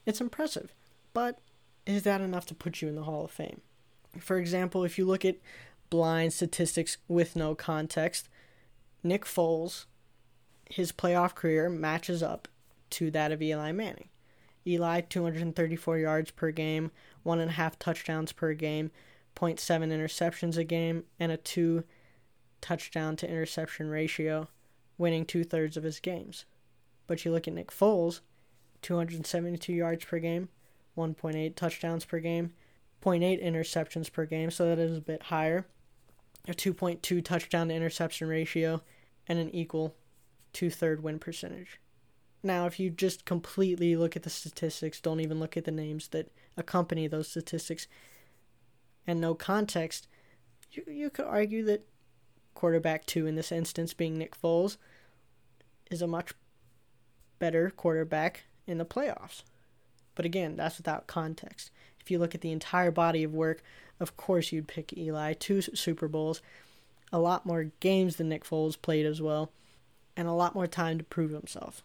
it's 0.04 0.20
impressive. 0.20 0.74
But 1.14 1.38
is 1.86 2.02
that 2.02 2.20
enough 2.20 2.44
to 2.46 2.54
put 2.54 2.82
you 2.82 2.88
in 2.88 2.94
the 2.94 3.04
Hall 3.04 3.24
of 3.24 3.30
Fame? 3.30 3.62
For 4.18 4.36
example, 4.36 4.84
if 4.84 4.98
you 4.98 5.06
look 5.06 5.24
at 5.24 5.38
blind 5.88 6.34
statistics 6.34 6.98
with 7.08 7.34
no 7.34 7.54
context, 7.54 8.28
Nick 9.02 9.24
Foles, 9.24 9.86
his 10.68 10.92
playoff 10.92 11.34
career 11.34 11.70
matches 11.70 12.22
up 12.22 12.46
to 12.90 13.10
that 13.10 13.32
of 13.32 13.40
Eli 13.40 13.72
Manning. 13.72 14.10
Eli, 14.66 15.00
234 15.00 15.98
yards 15.98 16.30
per 16.30 16.50
game, 16.50 16.90
one 17.22 17.40
and 17.40 17.50
a 17.50 17.54
half 17.54 17.78
touchdowns 17.78 18.32
per 18.32 18.54
game, 18.54 18.90
0.7 19.36 19.58
interceptions 19.90 20.56
a 20.56 20.64
game, 20.64 21.04
and 21.18 21.32
a 21.32 21.36
two 21.36 21.84
touchdown 22.60 23.16
to 23.16 23.28
interception 23.28 23.88
ratio, 23.88 24.48
winning 24.98 25.24
two 25.24 25.44
thirds 25.44 25.76
of 25.76 25.82
his 25.82 26.00
games. 26.00 26.44
But 27.06 27.24
you 27.24 27.32
look 27.32 27.48
at 27.48 27.54
Nick 27.54 27.70
Foles, 27.70 28.20
272 28.82 29.72
yards 29.72 30.04
per 30.04 30.18
game, 30.18 30.48
1.8 30.96 31.56
touchdowns 31.56 32.04
per 32.04 32.20
game, 32.20 32.52
0.8 33.02 33.42
interceptions 33.42 34.12
per 34.12 34.26
game, 34.26 34.50
so 34.50 34.66
that 34.66 34.78
is 34.78 34.96
a 34.96 35.00
bit 35.00 35.24
higher, 35.24 35.66
a 36.46 36.52
2.2 36.52 37.24
touchdown 37.24 37.68
to 37.68 37.74
interception 37.74 38.28
ratio, 38.28 38.80
and 39.26 39.38
an 39.38 39.50
equal 39.54 39.94
two 40.52 40.70
third 40.70 41.02
win 41.02 41.18
percentage. 41.18 41.80
Now, 42.42 42.66
if 42.66 42.80
you 42.80 42.90
just 42.90 43.24
completely 43.24 43.94
look 43.94 44.16
at 44.16 44.24
the 44.24 44.30
statistics, 44.30 45.00
don't 45.00 45.20
even 45.20 45.38
look 45.38 45.56
at 45.56 45.64
the 45.64 45.70
names 45.70 46.08
that 46.08 46.32
accompany 46.56 47.06
those 47.06 47.28
statistics, 47.28 47.86
and 49.06 49.20
no 49.20 49.34
context, 49.34 50.08
you, 50.72 50.82
you 50.88 51.10
could 51.10 51.26
argue 51.26 51.64
that 51.64 51.86
quarterback 52.54 53.06
two 53.06 53.26
in 53.26 53.36
this 53.36 53.52
instance, 53.52 53.94
being 53.94 54.18
Nick 54.18 54.40
Foles, 54.40 54.76
is 55.90 56.02
a 56.02 56.06
much 56.06 56.34
better 57.38 57.70
quarterback 57.70 58.44
in 58.66 58.78
the 58.78 58.84
playoffs. 58.84 59.42
But 60.14 60.24
again, 60.24 60.56
that's 60.56 60.78
without 60.78 61.06
context. 61.06 61.70
If 62.00 62.10
you 62.10 62.18
look 62.18 62.34
at 62.34 62.40
the 62.40 62.52
entire 62.52 62.90
body 62.90 63.22
of 63.22 63.32
work, 63.32 63.62
of 64.00 64.16
course 64.16 64.50
you'd 64.50 64.68
pick 64.68 64.96
Eli. 64.96 65.34
Two 65.34 65.62
Super 65.62 66.08
Bowls, 66.08 66.42
a 67.12 67.20
lot 67.20 67.46
more 67.46 67.70
games 67.78 68.16
than 68.16 68.28
Nick 68.28 68.44
Foles 68.44 68.80
played 68.80 69.06
as 69.06 69.22
well, 69.22 69.52
and 70.16 70.26
a 70.26 70.32
lot 70.32 70.54
more 70.56 70.66
time 70.66 70.98
to 70.98 71.04
prove 71.04 71.30
himself 71.30 71.84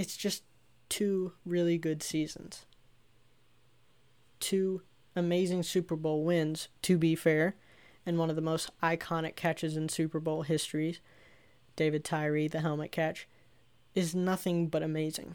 it's 0.00 0.16
just 0.16 0.44
two 0.88 1.34
really 1.44 1.76
good 1.76 2.02
seasons. 2.02 2.64
Two 4.40 4.80
amazing 5.14 5.62
Super 5.62 5.94
Bowl 5.94 6.24
wins, 6.24 6.68
to 6.80 6.96
be 6.96 7.14
fair, 7.14 7.54
and 8.06 8.16
one 8.16 8.30
of 8.30 8.36
the 8.36 8.40
most 8.40 8.70
iconic 8.82 9.36
catches 9.36 9.76
in 9.76 9.90
Super 9.90 10.18
Bowl 10.18 10.40
history, 10.40 10.96
David 11.76 12.02
Tyree, 12.02 12.48
the 12.48 12.60
helmet 12.60 12.92
catch, 12.92 13.28
is 13.94 14.14
nothing 14.14 14.68
but 14.68 14.82
amazing. 14.82 15.34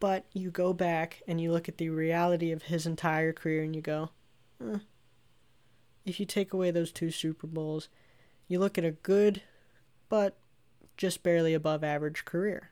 But 0.00 0.26
you 0.34 0.50
go 0.50 0.74
back 0.74 1.22
and 1.26 1.40
you 1.40 1.50
look 1.50 1.66
at 1.66 1.78
the 1.78 1.88
reality 1.88 2.52
of 2.52 2.64
his 2.64 2.84
entire 2.84 3.32
career 3.32 3.62
and 3.62 3.74
you 3.74 3.80
go, 3.80 4.10
eh. 4.62 4.80
if 6.04 6.20
you 6.20 6.26
take 6.26 6.52
away 6.52 6.70
those 6.70 6.92
two 6.92 7.10
Super 7.10 7.46
Bowls, 7.46 7.88
you 8.48 8.58
look 8.58 8.76
at 8.76 8.84
a 8.84 8.90
good, 8.90 9.40
but 10.10 10.36
just 10.98 11.22
barely 11.22 11.54
above 11.54 11.82
average 11.82 12.26
career. 12.26 12.71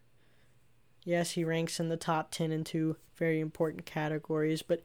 Yes, 1.04 1.32
he 1.32 1.44
ranks 1.44 1.80
in 1.80 1.88
the 1.88 1.96
top 1.96 2.30
10 2.30 2.52
in 2.52 2.64
two 2.64 2.96
very 3.16 3.40
important 3.40 3.86
categories, 3.86 4.62
but 4.62 4.82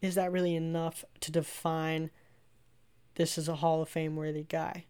is 0.00 0.14
that 0.14 0.32
really 0.32 0.54
enough 0.54 1.04
to 1.20 1.32
define 1.32 2.10
this 3.14 3.38
as 3.38 3.48
a 3.48 3.56
Hall 3.56 3.82
of 3.82 3.88
Fame 3.88 4.16
worthy 4.16 4.44
guy? 4.44 4.84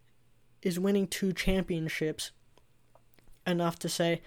Is 0.63 0.79
winning 0.79 1.07
two 1.07 1.33
championships 1.33 2.33
enough 3.47 3.79
to 3.79 3.89
say, 3.89 4.21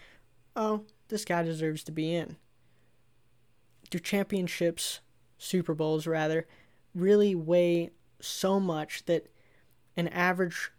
oh, 0.55 0.85
this 1.09 1.25
guy 1.25 1.43
deserves 1.43 1.83
to 1.83 1.91
be 1.91 2.15
in? 2.15 2.37
Do 3.89 3.99
championships, 3.99 5.01
Super 5.37 5.73
Bowls 5.73 6.07
rather, 6.07 6.47
really 6.95 7.35
weigh 7.35 7.91
so 8.21 8.59
much 8.59 9.05
that 9.05 9.27
an 9.97 10.07
average 10.09 10.71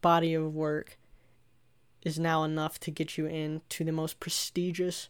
body 0.00 0.34
of 0.34 0.54
work 0.54 0.98
is 2.02 2.18
now 2.18 2.44
enough 2.44 2.80
to 2.80 2.90
get 2.90 3.18
you 3.18 3.26
into 3.26 3.84
the 3.84 3.92
most 3.92 4.20
prestigious 4.20 5.08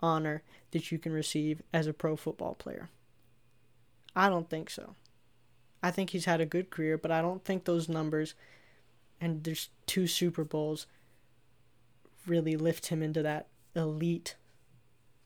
honor 0.00 0.42
that 0.70 0.92
you 0.92 0.98
can 0.98 1.12
receive 1.12 1.62
as 1.72 1.86
a 1.86 1.92
pro 1.92 2.16
football 2.16 2.54
player. 2.54 2.88
I 4.14 4.28
don't 4.28 4.48
think 4.48 4.70
so. 4.70 4.94
I 5.82 5.90
think 5.90 6.10
he's 6.10 6.24
had 6.24 6.40
a 6.40 6.46
good 6.46 6.70
career, 6.70 6.98
but 6.98 7.10
I 7.10 7.20
don't 7.20 7.44
think 7.44 7.64
those 7.64 7.88
numbers 7.88 8.34
and 9.20 9.44
there's 9.44 9.70
two 9.86 10.06
Super 10.06 10.44
Bowls 10.44 10.86
really 12.26 12.56
lift 12.56 12.86
him 12.86 13.02
into 13.02 13.22
that 13.22 13.48
elite 13.74 14.36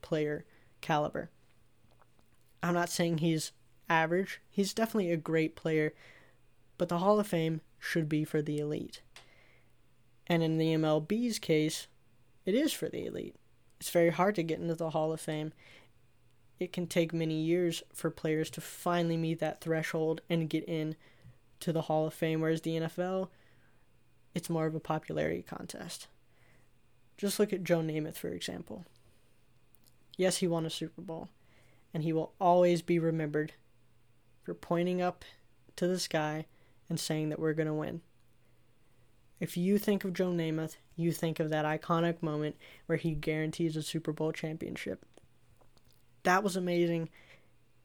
player 0.01 0.45
caliber. 0.81 1.29
I'm 2.61 2.73
not 2.73 2.89
saying 2.89 3.19
he's 3.19 3.51
average. 3.89 4.41
He's 4.49 4.73
definitely 4.73 5.11
a 5.11 5.17
great 5.17 5.55
player, 5.55 5.93
but 6.77 6.89
the 6.89 6.99
Hall 6.99 7.19
of 7.19 7.27
Fame 7.27 7.61
should 7.79 8.07
be 8.07 8.23
for 8.23 8.41
the 8.41 8.59
elite. 8.59 9.01
And 10.27 10.41
in 10.41 10.57
the 10.57 10.73
MLB's 10.73 11.39
case, 11.39 11.87
it 12.45 12.55
is 12.55 12.71
for 12.73 12.89
the 12.89 13.05
elite. 13.05 13.35
It's 13.79 13.89
very 13.89 14.11
hard 14.11 14.35
to 14.35 14.43
get 14.43 14.59
into 14.59 14.75
the 14.75 14.91
Hall 14.91 15.11
of 15.11 15.19
Fame. 15.19 15.53
It 16.59 16.71
can 16.71 16.87
take 16.87 17.13
many 17.13 17.41
years 17.41 17.83
for 17.93 18.09
players 18.09 18.49
to 18.51 18.61
finally 18.61 19.17
meet 19.17 19.39
that 19.39 19.59
threshold 19.59 20.21
and 20.29 20.49
get 20.49 20.63
in 20.67 20.95
to 21.59 21.73
the 21.73 21.83
Hall 21.83 22.07
of 22.07 22.13
Fame, 22.13 22.39
whereas 22.41 22.61
the 22.61 22.77
NFL, 22.77 23.29
it's 24.33 24.49
more 24.49 24.65
of 24.65 24.75
a 24.75 24.79
popularity 24.79 25.41
contest. 25.41 26.07
Just 27.17 27.39
look 27.39 27.51
at 27.51 27.63
Joe 27.63 27.79
Namath, 27.79 28.15
for 28.15 28.29
example. 28.29 28.85
Yes, 30.17 30.37
he 30.37 30.47
won 30.47 30.65
a 30.65 30.69
Super 30.69 31.01
Bowl. 31.01 31.29
and 31.93 32.03
he 32.03 32.11
will 32.11 32.33
always 32.41 32.81
be 32.81 32.97
remembered 32.97 33.53
for 34.41 34.53
pointing 34.53 35.01
up 35.01 35.23
to 35.75 35.87
the 35.87 35.99
sky 35.99 36.45
and 36.89 36.99
saying 36.99 37.29
that 37.29 37.39
we're 37.39 37.53
going 37.53 37.67
to 37.67 37.73
win. 37.73 38.01
If 39.43 39.57
you 39.57 39.77
think 39.77 40.05
of 40.05 40.13
Joe 40.13 40.31
Namath, 40.31 40.77
you 40.95 41.11
think 41.11 41.41
of 41.41 41.49
that 41.49 41.65
iconic 41.65 42.23
moment 42.23 42.55
where 42.85 42.97
he 42.97 43.13
guarantees 43.13 43.75
a 43.75 43.81
Super 43.83 44.13
Bowl 44.13 44.31
championship. 44.31 45.05
That 46.23 46.45
was 46.45 46.55
amazing. 46.55 47.09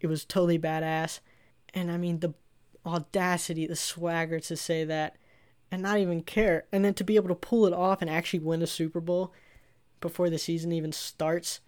It 0.00 0.06
was 0.06 0.24
totally 0.24 0.56
badass. 0.56 1.18
And 1.74 1.90
I 1.90 1.96
mean, 1.96 2.20
the 2.20 2.34
audacity, 2.86 3.66
the 3.66 3.74
swagger 3.74 4.38
to 4.38 4.56
say 4.56 4.84
that 4.84 5.16
and 5.68 5.82
not 5.82 5.98
even 5.98 6.22
care. 6.22 6.66
And 6.70 6.84
then 6.84 6.94
to 6.94 7.02
be 7.02 7.16
able 7.16 7.26
to 7.26 7.34
pull 7.34 7.66
it 7.66 7.72
off 7.72 8.02
and 8.02 8.08
actually 8.08 8.38
win 8.38 8.62
a 8.62 8.66
Super 8.68 9.00
Bowl 9.00 9.34
before 10.00 10.30
the 10.30 10.38
season 10.38 10.70
even 10.70 10.92
starts 10.92 11.58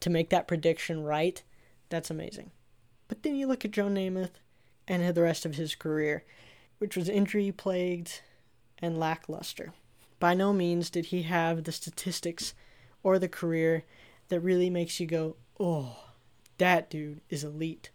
to 0.00 0.10
make 0.10 0.28
that 0.28 0.46
prediction 0.46 1.02
right, 1.02 1.42
that's 1.88 2.10
amazing. 2.10 2.50
But 3.08 3.22
then 3.22 3.36
you 3.36 3.46
look 3.46 3.64
at 3.64 3.70
Joe 3.70 3.86
Namath 3.86 4.32
and 4.86 5.14
the 5.14 5.22
rest 5.22 5.46
of 5.46 5.54
his 5.54 5.74
career, 5.74 6.24
which 6.76 6.94
was 6.94 7.08
injury 7.08 7.50
plagued 7.52 8.20
and 8.82 8.98
lackluster. 8.98 9.72
By 10.18 10.34
no 10.34 10.52
means 10.52 10.90
did 10.90 11.06
he 11.06 11.22
have 11.22 11.64
the 11.64 11.72
statistics 11.72 12.54
or 13.02 13.18
the 13.18 13.28
career 13.28 13.84
that 14.28 14.40
really 14.40 14.70
makes 14.70 15.00
you 15.00 15.06
go, 15.06 15.36
oh, 15.58 15.96
that 16.58 16.90
dude 16.90 17.20
is 17.28 17.44
elite. 17.44 17.90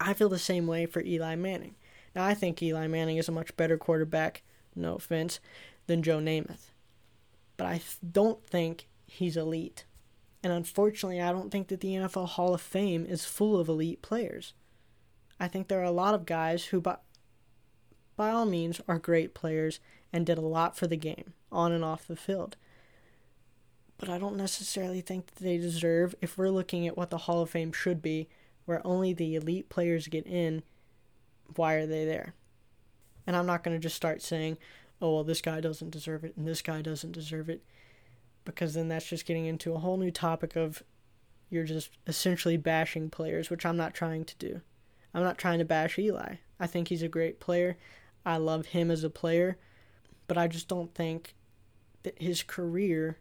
I 0.00 0.14
feel 0.14 0.28
the 0.28 0.38
same 0.38 0.66
way 0.66 0.86
for 0.86 1.02
Eli 1.02 1.36
Manning. 1.36 1.76
Now, 2.14 2.24
I 2.24 2.34
think 2.34 2.62
Eli 2.62 2.86
Manning 2.88 3.16
is 3.16 3.28
a 3.28 3.32
much 3.32 3.56
better 3.56 3.78
quarterback, 3.78 4.42
no 4.74 4.96
offense, 4.96 5.40
than 5.86 6.02
Joe 6.02 6.18
Namath. 6.18 6.72
But 7.56 7.66
I 7.66 7.80
don't 8.10 8.44
think 8.44 8.88
he's 9.06 9.36
elite. 9.36 9.84
And 10.42 10.52
unfortunately, 10.52 11.20
I 11.20 11.32
don't 11.32 11.50
think 11.50 11.68
that 11.68 11.80
the 11.80 11.94
NFL 11.94 12.28
Hall 12.30 12.54
of 12.54 12.60
Fame 12.60 13.06
is 13.06 13.24
full 13.24 13.58
of 13.58 13.68
elite 13.68 14.02
players. 14.02 14.54
I 15.38 15.48
think 15.48 15.68
there 15.68 15.80
are 15.80 15.84
a 15.84 15.90
lot 15.90 16.14
of 16.14 16.26
guys 16.26 16.66
who, 16.66 16.80
by, 16.80 16.96
by 18.16 18.30
all 18.30 18.44
means, 18.44 18.80
are 18.88 18.98
great 18.98 19.34
players 19.34 19.80
and 20.12 20.26
did 20.26 20.38
a 20.38 20.42
lot 20.42 20.76
for 20.76 20.86
the 20.86 20.96
game, 20.96 21.32
on 21.50 21.72
and 21.72 21.84
off 21.84 22.06
the 22.06 22.16
field. 22.16 22.56
But 23.98 24.08
I 24.08 24.18
don't 24.18 24.36
necessarily 24.36 25.00
think 25.00 25.26
that 25.26 25.42
they 25.42 25.58
deserve, 25.58 26.14
if 26.20 26.36
we're 26.36 26.50
looking 26.50 26.86
at 26.86 26.96
what 26.96 27.10
the 27.10 27.18
Hall 27.18 27.42
of 27.42 27.50
Fame 27.50 27.72
should 27.72 28.02
be, 28.02 28.28
where 28.64 28.84
only 28.86 29.12
the 29.12 29.36
elite 29.36 29.68
players 29.68 30.08
get 30.08 30.26
in, 30.26 30.62
why 31.56 31.74
are 31.74 31.86
they 31.86 32.04
there? 32.04 32.34
And 33.26 33.36
I'm 33.36 33.46
not 33.46 33.62
going 33.62 33.76
to 33.76 33.82
just 33.82 33.96
start 33.96 34.20
saying, 34.22 34.58
oh, 35.00 35.14
well, 35.14 35.24
this 35.24 35.40
guy 35.40 35.60
doesn't 35.60 35.90
deserve 35.90 36.24
it 36.24 36.36
and 36.36 36.46
this 36.46 36.62
guy 36.62 36.82
doesn't 36.82 37.12
deserve 37.12 37.48
it, 37.48 37.62
because 38.44 38.74
then 38.74 38.88
that's 38.88 39.08
just 39.08 39.26
getting 39.26 39.46
into 39.46 39.72
a 39.72 39.78
whole 39.78 39.96
new 39.96 40.10
topic 40.10 40.56
of 40.56 40.82
you're 41.48 41.64
just 41.64 41.90
essentially 42.06 42.56
bashing 42.56 43.10
players, 43.10 43.50
which 43.50 43.66
I'm 43.66 43.76
not 43.76 43.94
trying 43.94 44.24
to 44.24 44.36
do. 44.36 44.60
I'm 45.14 45.22
not 45.22 45.38
trying 45.38 45.58
to 45.58 45.64
bash 45.64 45.98
Eli. 45.98 46.36
I 46.58 46.66
think 46.66 46.88
he's 46.88 47.02
a 47.02 47.08
great 47.08 47.38
player. 47.38 47.76
I 48.24 48.38
love 48.38 48.66
him 48.66 48.90
as 48.90 49.04
a 49.04 49.10
player, 49.10 49.58
but 50.26 50.38
I 50.38 50.48
just 50.48 50.68
don't 50.68 50.94
think 50.94 51.34
that 52.02 52.20
his 52.20 52.42
career 52.42 53.18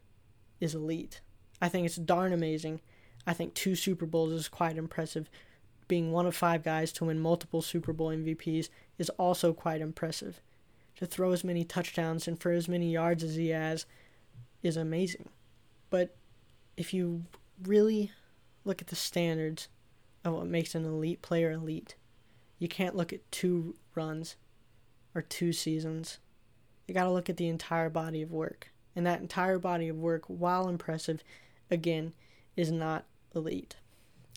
is 0.59 0.75
elite. 0.75 1.21
I 1.61 1.69
think 1.69 1.85
it's 1.85 1.95
darn 1.95 2.33
amazing. 2.33 2.81
I 3.27 3.33
think 3.33 3.53
two 3.53 3.75
Super 3.75 4.05
Bowls 4.05 4.31
is 4.31 4.47
quite 4.47 4.77
impressive 4.77 5.29
being 5.91 6.13
one 6.13 6.25
of 6.25 6.33
five 6.33 6.63
guys 6.63 6.89
to 6.93 7.03
win 7.03 7.19
multiple 7.19 7.61
Super 7.61 7.91
Bowl 7.91 8.11
MVPs 8.11 8.69
is 8.97 9.09
also 9.19 9.51
quite 9.51 9.81
impressive. 9.81 10.39
To 10.95 11.05
throw 11.05 11.33
as 11.33 11.43
many 11.43 11.65
touchdowns 11.65 12.29
and 12.29 12.39
for 12.39 12.53
as 12.53 12.69
many 12.69 12.93
yards 12.93 13.25
as 13.25 13.35
he 13.35 13.49
has 13.49 13.85
is 14.63 14.77
amazing. 14.77 15.27
But 15.89 16.15
if 16.77 16.93
you 16.93 17.25
really 17.61 18.09
look 18.63 18.81
at 18.81 18.87
the 18.87 18.95
standards 18.95 19.67
of 20.23 20.33
what 20.33 20.47
makes 20.47 20.75
an 20.75 20.85
elite 20.85 21.21
player 21.21 21.51
elite, 21.51 21.95
you 22.57 22.69
can't 22.69 22.95
look 22.95 23.11
at 23.11 23.29
two 23.29 23.75
runs 23.93 24.37
or 25.13 25.21
two 25.21 25.51
seasons. 25.51 26.19
You 26.91 26.93
got 26.93 27.05
to 27.05 27.11
look 27.11 27.29
at 27.29 27.37
the 27.37 27.47
entire 27.47 27.89
body 27.89 28.21
of 28.21 28.33
work. 28.33 28.69
And 28.97 29.05
that 29.05 29.21
entire 29.21 29.57
body 29.57 29.87
of 29.87 29.95
work, 29.95 30.25
while 30.27 30.67
impressive, 30.67 31.23
again, 31.69 32.11
is 32.57 32.69
not 32.69 33.05
elite. 33.33 33.77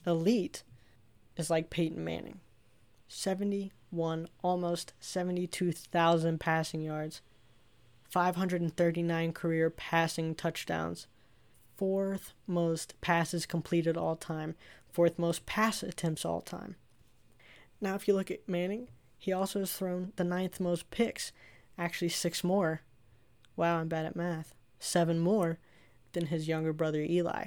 Elite 0.07 0.63
is 1.37 1.51
like 1.51 1.69
Peyton 1.69 2.05
Manning 2.05 2.39
71, 3.09 4.29
almost 4.41 4.93
72,000 5.01 6.39
passing 6.39 6.83
yards, 6.83 7.23
539 8.09 9.33
career 9.33 9.69
passing 9.69 10.37
touchdowns, 10.37 11.09
fourth 11.77 12.35
most 12.47 12.95
passes 13.01 13.47
completed 13.47 13.97
all 13.97 14.15
time, 14.15 14.55
fourth 14.93 15.19
most 15.19 15.45
pass 15.45 15.83
attempts 15.83 16.25
all 16.25 16.41
time. 16.41 16.77
Now, 17.81 17.97
if 17.97 18.07
you 18.07 18.15
look 18.15 18.31
at 18.31 18.49
Manning, 18.49 18.91
he 19.19 19.33
also 19.33 19.59
has 19.59 19.73
thrown 19.73 20.13
the 20.15 20.23
ninth 20.23 20.61
most 20.61 20.89
picks, 20.93 21.33
actually 21.79 22.09
six 22.09 22.45
more. 22.45 22.83
Wow, 23.57 23.79
I'm 23.79 23.89
bad 23.89 24.07
at 24.07 24.17
math. 24.17 24.55
Seven 24.79 25.19
more 25.19 25.59
than 26.13 26.27
his 26.27 26.49
younger 26.49 26.73
brother 26.73 27.01
Eli. 27.03 27.47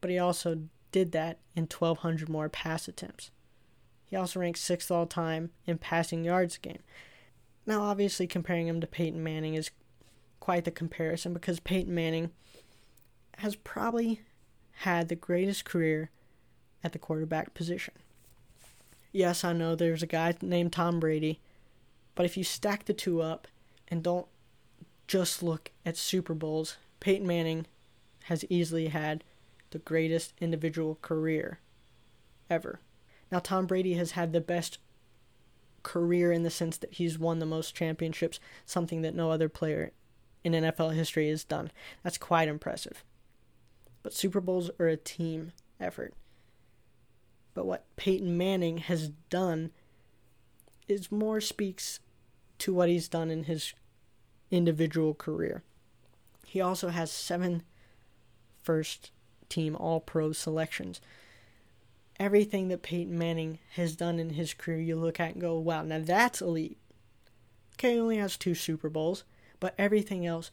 But 0.00 0.10
he 0.10 0.18
also 0.18 0.62
did 0.92 1.12
that 1.12 1.38
in 1.54 1.64
1,200 1.64 2.28
more 2.28 2.48
pass 2.48 2.88
attempts. 2.88 3.30
He 4.06 4.16
also 4.16 4.40
ranks 4.40 4.60
sixth 4.60 4.90
all 4.90 5.06
time 5.06 5.50
in 5.66 5.78
passing 5.78 6.24
yards 6.24 6.58
game. 6.58 6.82
Now, 7.66 7.82
obviously, 7.82 8.26
comparing 8.26 8.66
him 8.66 8.80
to 8.80 8.86
Peyton 8.86 9.22
Manning 9.22 9.54
is 9.54 9.70
quite 10.40 10.64
the 10.64 10.70
comparison 10.70 11.32
because 11.32 11.60
Peyton 11.60 11.94
Manning 11.94 12.30
has 13.38 13.54
probably 13.54 14.22
had 14.72 15.08
the 15.08 15.14
greatest 15.14 15.64
career 15.64 16.10
at 16.82 16.92
the 16.92 16.98
quarterback 16.98 17.54
position. 17.54 17.94
Yes, 19.12 19.44
I 19.44 19.52
know 19.52 19.74
there's 19.74 20.02
a 20.02 20.08
guy 20.08 20.34
named 20.40 20.72
Tom 20.72 20.98
Brady, 20.98 21.40
but 22.20 22.26
if 22.26 22.36
you 22.36 22.44
stack 22.44 22.84
the 22.84 22.92
two 22.92 23.22
up 23.22 23.48
and 23.88 24.02
don't 24.02 24.26
just 25.08 25.42
look 25.42 25.70
at 25.86 25.96
Super 25.96 26.34
Bowls, 26.34 26.76
Peyton 27.00 27.26
Manning 27.26 27.64
has 28.24 28.44
easily 28.50 28.88
had 28.88 29.24
the 29.70 29.78
greatest 29.78 30.34
individual 30.38 30.98
career 31.00 31.60
ever. 32.50 32.80
Now, 33.32 33.38
Tom 33.38 33.64
Brady 33.64 33.94
has 33.94 34.10
had 34.10 34.34
the 34.34 34.40
best 34.42 34.76
career 35.82 36.30
in 36.30 36.42
the 36.42 36.50
sense 36.50 36.76
that 36.76 36.92
he's 36.92 37.18
won 37.18 37.38
the 37.38 37.46
most 37.46 37.74
championships, 37.74 38.38
something 38.66 39.00
that 39.00 39.14
no 39.14 39.30
other 39.30 39.48
player 39.48 39.90
in 40.44 40.52
NFL 40.52 40.94
history 40.94 41.30
has 41.30 41.42
done. 41.42 41.70
That's 42.02 42.18
quite 42.18 42.48
impressive. 42.48 43.02
But 44.02 44.12
Super 44.12 44.42
Bowls 44.42 44.70
are 44.78 44.88
a 44.88 44.98
team 44.98 45.52
effort. 45.80 46.12
But 47.54 47.64
what 47.64 47.86
Peyton 47.96 48.36
Manning 48.36 48.76
has 48.76 49.08
done 49.30 49.70
is 50.86 51.10
more 51.10 51.40
speaks 51.40 52.00
to 52.60 52.74
what 52.74 52.88
he's 52.88 53.08
done 53.08 53.30
in 53.30 53.44
his 53.44 53.74
individual 54.50 55.14
career. 55.14 55.62
He 56.46 56.60
also 56.60 56.88
has 56.88 57.10
seven 57.10 57.62
first 58.62 59.10
team 59.48 59.76
All 59.76 60.00
Pro 60.00 60.32
selections. 60.32 61.00
Everything 62.18 62.68
that 62.68 62.82
Peyton 62.82 63.18
Manning 63.18 63.58
has 63.74 63.96
done 63.96 64.18
in 64.18 64.30
his 64.30 64.52
career, 64.52 64.78
you 64.78 64.96
look 64.96 65.18
at 65.20 65.32
and 65.32 65.40
go, 65.40 65.58
wow, 65.58 65.82
now 65.82 66.00
that's 66.00 66.42
elite. 66.42 66.78
Okay, 67.74 67.94
he 67.94 68.00
only 68.00 68.18
has 68.18 68.36
two 68.36 68.54
Super 68.54 68.90
Bowls, 68.90 69.24
but 69.58 69.74
everything 69.78 70.26
else 70.26 70.50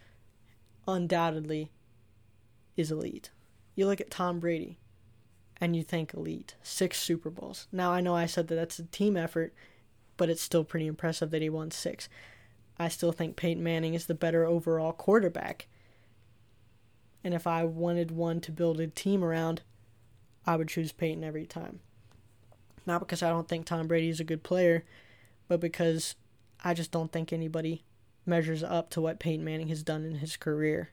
undoubtedly 0.88 1.72
is 2.78 2.92
elite. 2.92 3.32
You 3.76 3.86
look 3.86 4.00
at 4.00 4.10
Tom 4.10 4.40
Brady 4.40 4.78
and 5.60 5.76
you 5.76 5.84
think 5.84 6.14
elite. 6.14 6.56
Six 6.64 7.02
Super 7.02 7.30
Bowls. 7.30 7.68
Now, 7.72 7.92
I 7.92 8.00
know 8.00 8.16
I 8.16 8.28
said 8.28 8.48
that 8.48 8.56
that's 8.56 8.80
a 8.80 8.84
team 8.84 9.18
effort, 9.18 9.54
but 10.18 10.30
it's 10.30 10.42
still 10.42 10.64
pretty 10.64 10.88
impressive 10.88 11.32
that 11.32 11.42
he 11.42 11.50
won 11.50 11.72
six. 11.72 12.10
I 12.78 12.90
still 12.90 13.12
think 13.12 13.36
Peyton 13.36 13.64
Manning 13.64 13.94
is 13.94 14.06
the 14.06 14.14
better 14.14 14.46
overall 14.46 14.92
quarterback 14.92 15.68
and 17.28 17.34
if 17.34 17.46
I 17.46 17.66
wanted 17.66 18.12
one 18.12 18.40
to 18.40 18.54
build 18.54 18.80
a 18.80 18.88
team 18.88 19.22
around, 19.22 19.62
I 20.46 20.56
would 20.56 20.70
choose 20.70 20.94
Peyton 20.94 21.26
every 21.26 21.46
time. 21.46 21.82
Not 22.86 23.00
because 23.00 23.22
I 23.22 23.30
don't 23.30 23.50
think 23.50 23.66
Tom 23.66 23.86
Brady 23.86 24.08
is 24.08 24.22
a 24.22 24.24
good 24.24 24.44
player, 24.44 24.86
but 25.50 25.60
because 25.60 26.16
I 26.64 26.74
just 26.74 26.90
don't 26.90 27.12
think 27.12 27.34
anybody 27.34 27.84
measures 28.26 28.64
up 28.64 28.90
to 28.92 29.02
what 29.02 29.20
Peyton 29.20 29.44
Manning 29.44 29.68
has 29.68 29.84
done 29.84 30.06
in 30.06 30.16
his 30.16 30.38
career. 30.38 30.92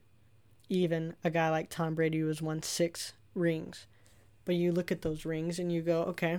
Even 0.68 1.14
a 1.22 1.30
guy 1.30 1.50
like 1.50 1.70
Tom 1.70 1.94
Brady 1.94 2.18
who 2.18 2.26
has 2.26 2.42
won 2.42 2.64
six 2.64 3.12
rings. 3.34 3.86
But 4.44 4.56
you 4.56 4.72
look 4.72 4.90
at 4.90 5.02
those 5.02 5.24
rings 5.24 5.60
and 5.60 5.70
you 5.70 5.82
go, 5.82 6.02
okay, 6.02 6.38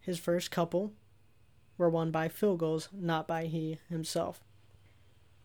his 0.00 0.18
first 0.18 0.50
couple 0.50 0.92
were 1.78 1.90
won 1.90 2.10
by 2.10 2.28
field 2.28 2.58
goals, 2.58 2.88
not 2.92 3.26
by 3.28 3.44
he 3.44 3.78
himself. 3.88 4.40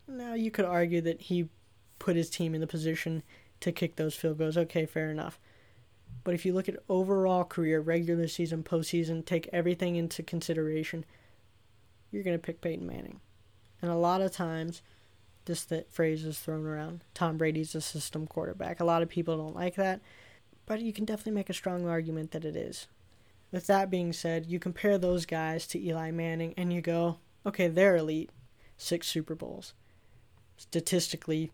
Now, 0.08 0.34
you 0.34 0.50
could 0.50 0.64
argue 0.64 1.00
that 1.02 1.22
he 1.22 1.48
put 1.98 2.16
his 2.16 2.30
team 2.30 2.54
in 2.54 2.60
the 2.60 2.66
position 2.66 3.22
to 3.60 3.72
kick 3.72 3.96
those 3.96 4.14
field 4.14 4.38
goals. 4.38 4.56
Okay, 4.56 4.86
fair 4.86 5.10
enough. 5.10 5.38
But 6.24 6.34
if 6.34 6.44
you 6.44 6.52
look 6.52 6.68
at 6.68 6.82
overall 6.88 7.44
career, 7.44 7.80
regular 7.80 8.28
season, 8.28 8.62
postseason, 8.62 9.24
take 9.24 9.48
everything 9.52 9.96
into 9.96 10.22
consideration, 10.22 11.04
you're 12.10 12.22
going 12.22 12.36
to 12.36 12.42
pick 12.42 12.60
Peyton 12.60 12.86
Manning. 12.86 13.20
And 13.80 13.90
a 13.90 13.96
lot 13.96 14.20
of 14.20 14.32
times, 14.32 14.82
this 15.44 15.66
phrase 15.90 16.24
is 16.24 16.38
thrown 16.38 16.66
around. 16.66 17.04
Tom 17.14 17.36
Brady's 17.36 17.74
a 17.74 17.80
system 17.80 18.26
quarterback. 18.26 18.78
A 18.78 18.84
lot 18.84 19.02
of 19.02 19.08
people 19.08 19.36
don't 19.36 19.56
like 19.56 19.74
that, 19.76 20.00
but 20.66 20.80
you 20.80 20.92
can 20.92 21.04
definitely 21.04 21.32
make 21.32 21.50
a 21.50 21.54
strong 21.54 21.88
argument 21.88 22.30
that 22.32 22.44
it 22.44 22.54
is. 22.54 22.86
With 23.52 23.66
that 23.66 23.90
being 23.90 24.12
said, 24.14 24.46
you 24.46 24.58
compare 24.58 24.96
those 24.98 25.26
guys 25.26 25.66
to 25.68 25.80
Eli 25.80 26.10
Manning 26.10 26.54
and 26.56 26.72
you 26.72 26.80
go, 26.80 27.18
okay, 27.46 27.68
they're 27.68 27.96
elite. 27.96 28.30
Six 28.78 29.06
Super 29.06 29.36
Bowls. 29.36 29.74
Statistically, 30.56 31.52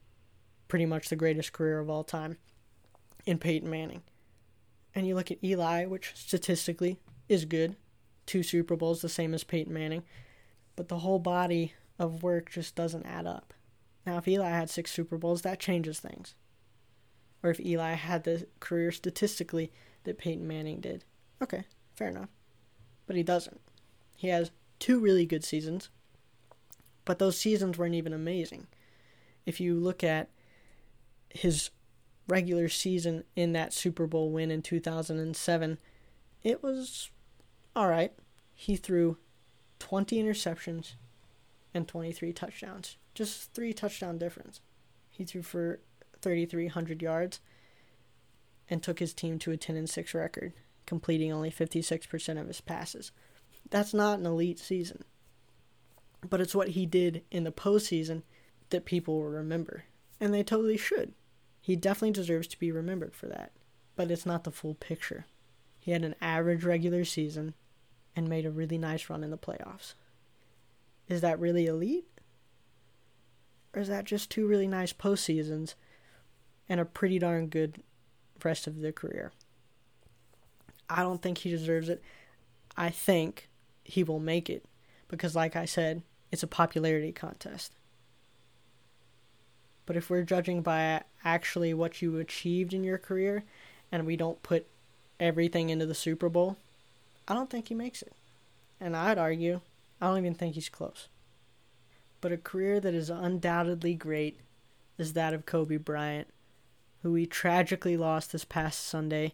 pretty 0.69 0.87
much 0.87 1.09
the 1.09 1.17
greatest 1.17 1.53
career 1.53 1.79
of 1.81 1.91
all 1.91 2.05
time 2.05 2.39
in 3.27 3.39
Peyton 3.39 3.69
Manning. 3.69 4.03
And 4.95 5.07
you 5.07 5.15
look 5.15 5.31
at 5.31 5.43
Eli, 5.45 5.85
which 5.85 6.13
statistically 6.15 6.99
is 7.29 7.45
good. 7.45 7.77
Two 8.25 8.43
Super 8.43 8.77
Bowls, 8.77 9.03
the 9.03 9.09
same 9.09 9.35
as 9.35 9.45
Peyton 9.45 9.75
Manning. 9.75 10.05
But 10.77 10.89
the 10.89 11.01
whole 11.01 11.19
body 11.19 11.75
of 11.99 12.23
work 12.23 12.51
just 12.51 12.75
doesn't 12.75 13.05
add 13.05 13.27
up. 13.27 13.53
Now, 14.07 14.17
if 14.19 14.29
Eli 14.29 14.49
had 14.49 14.71
six 14.71 14.91
Super 14.91 15.19
Bowls, 15.19 15.43
that 15.43 15.61
changes 15.61 16.01
things. 16.01 16.35
Or 17.43 17.51
if 17.51 17.61
Eli 17.61 17.93
had 17.93 18.25
the 18.25 18.47
career 18.61 18.91
statistically 18.93 19.71
that 20.05 20.19
Peyton 20.19 20.47
Manning 20.47 20.81
did. 20.81 21.05
Okay, 21.43 21.65
fair 21.99 22.09
enough. 22.09 22.31
But 23.07 23.17
he 23.17 23.23
doesn't. 23.23 23.61
He 24.15 24.29
has 24.29 24.51
two 24.79 25.01
really 25.01 25.27
good 25.27 25.45
seasons, 25.45 25.91
but 27.05 27.19
those 27.19 27.37
seasons 27.37 27.77
weren't 27.77 27.95
even 27.95 28.13
amazing. 28.13 28.67
If 29.45 29.61
you 29.61 29.75
look 29.75 30.05
at 30.05 30.29
his 31.31 31.71
regular 32.29 32.69
season 32.69 33.25
in 33.35 33.53
that 33.53 33.73
Super 33.73 34.07
Bowl 34.07 34.31
win 34.31 34.51
in 34.51 34.63
2007, 34.63 35.79
it 36.43 36.63
was 36.63 37.11
all 37.75 37.89
right. 37.89 38.13
He 38.55 38.77
threw 38.77 39.19
20 39.79 40.23
interceptions 40.23 40.95
and 41.75 41.89
23 41.89 42.33
touchdowns. 42.33 42.97
Just 43.15 43.53
three 43.55 43.73
touchdown 43.73 44.19
difference. 44.19 44.61
He 45.11 45.25
threw 45.25 45.43
for 45.43 45.81
3,300 46.21 47.03
yards 47.03 47.41
and 48.69 48.83
took 48.83 48.99
his 48.99 49.15
team 49.15 49.39
to 49.41 49.51
a 49.51 49.57
10 49.57 49.77
and 49.77 49.89
6 49.89 50.15
record, 50.15 50.53
completing 50.89 51.31
only 51.31 51.51
56% 51.51 52.41
of 52.41 52.49
his 52.49 52.63
passes. 52.63 53.13
That's 53.71 53.93
not 53.93 54.19
an 54.19 54.27
elite 54.27 54.59
season. 54.59 55.05
But 56.29 56.41
it's 56.41 56.55
what 56.55 56.71
he 56.71 56.87
did 56.87 57.23
in 57.31 57.45
the 57.45 57.53
postseason 57.53 58.23
that 58.71 58.87
people 58.87 59.21
will 59.21 59.29
remember. 59.29 59.85
And 60.19 60.33
they 60.33 60.43
totally 60.43 60.79
should. 60.79 61.13
He 61.61 61.77
definitely 61.77 62.13
deserves 62.13 62.49
to 62.49 62.59
be 62.59 62.73
remembered 62.73 63.15
for 63.15 63.27
that. 63.27 63.53
But 63.97 64.11
it's 64.11 64.25
not 64.25 64.45
the 64.45 64.51
full 64.51 64.75
picture. 64.75 65.27
He 65.79 65.91
had 65.91 66.05
an 66.05 66.15
average 66.21 66.65
regular 66.65 67.05
season 67.05 67.53
and 68.17 68.27
made 68.27 68.47
a 68.47 68.51
really 68.51 68.79
nice 68.79 69.11
run 69.11 69.23
in 69.23 69.31
the 69.31 69.37
playoffs. 69.37 69.93
Is 71.07 71.21
that 71.21 71.39
really 71.39 71.67
elite? 71.67 72.07
Or 73.75 73.83
is 73.83 73.89
that 73.89 74.05
just 74.05 74.31
two 74.31 74.47
really 74.47 74.67
nice 74.67 74.95
postseasons 74.95 75.75
and 76.67 76.81
a 76.81 76.87
pretty 76.87 77.19
darn 77.19 77.49
good 77.49 77.83
rest 78.43 78.67
of 78.67 78.81
their 78.81 78.93
career? 78.93 79.33
I 80.91 81.03
don't 81.03 81.21
think 81.21 81.39
he 81.39 81.51
deserves 81.51 81.89
it. 81.89 82.03
I 82.77 82.91
think 82.91 83.49
he 83.85 84.03
will 84.03 84.21
make 84.21 84.49
it 84.49 84.65
because, 85.09 85.35
like 85.35 85.57
I 85.57 85.65
said, 85.65 86.03
it's 86.31 86.43
a 86.43 86.47
popularity 86.47 87.13
contest. 87.13 87.73
But 89.87 89.97
if 89.97 90.11
we're 90.11 90.23
judging 90.23 90.61
by 90.61 91.03
actually 91.25 91.73
what 91.73 92.03
you 92.03 92.19
achieved 92.19 92.75
in 92.75 92.85
your 92.85 92.99
career 92.99 93.45
and 93.91 94.07
we 94.07 94.17
don't 94.17 94.43
put 94.43 94.67
everything 95.19 95.71
into 95.71 95.87
the 95.87 95.95
Super 95.95 96.29
Bowl, 96.29 96.59
I 97.27 97.35
don't 97.35 97.49
think 97.49 97.69
he 97.69 97.75
makes 97.75 98.03
it. 98.03 98.13
And 98.81 98.95
I'd 98.95 99.19
argue, 99.19 99.61
I 100.01 100.07
don't 100.07 100.19
even 100.19 100.35
think 100.35 100.55
he's 100.55 100.69
close. 100.69 101.09
But 102.21 102.33
a 102.33 102.37
career 102.37 102.81
that 102.81 102.95
is 102.95 103.11
undoubtedly 103.11 103.95
great 103.95 104.41
is 104.99 105.15
that 105.15 105.33
of 105.33 105.47
Kobe 105.47 105.77
Bryant, 105.77 106.29
who 107.03 107.13
we 107.13 107.27
tragically 107.27 107.97
lost 107.97 108.33
this 108.33 108.45
past 108.45 108.85
Sunday 108.85 109.33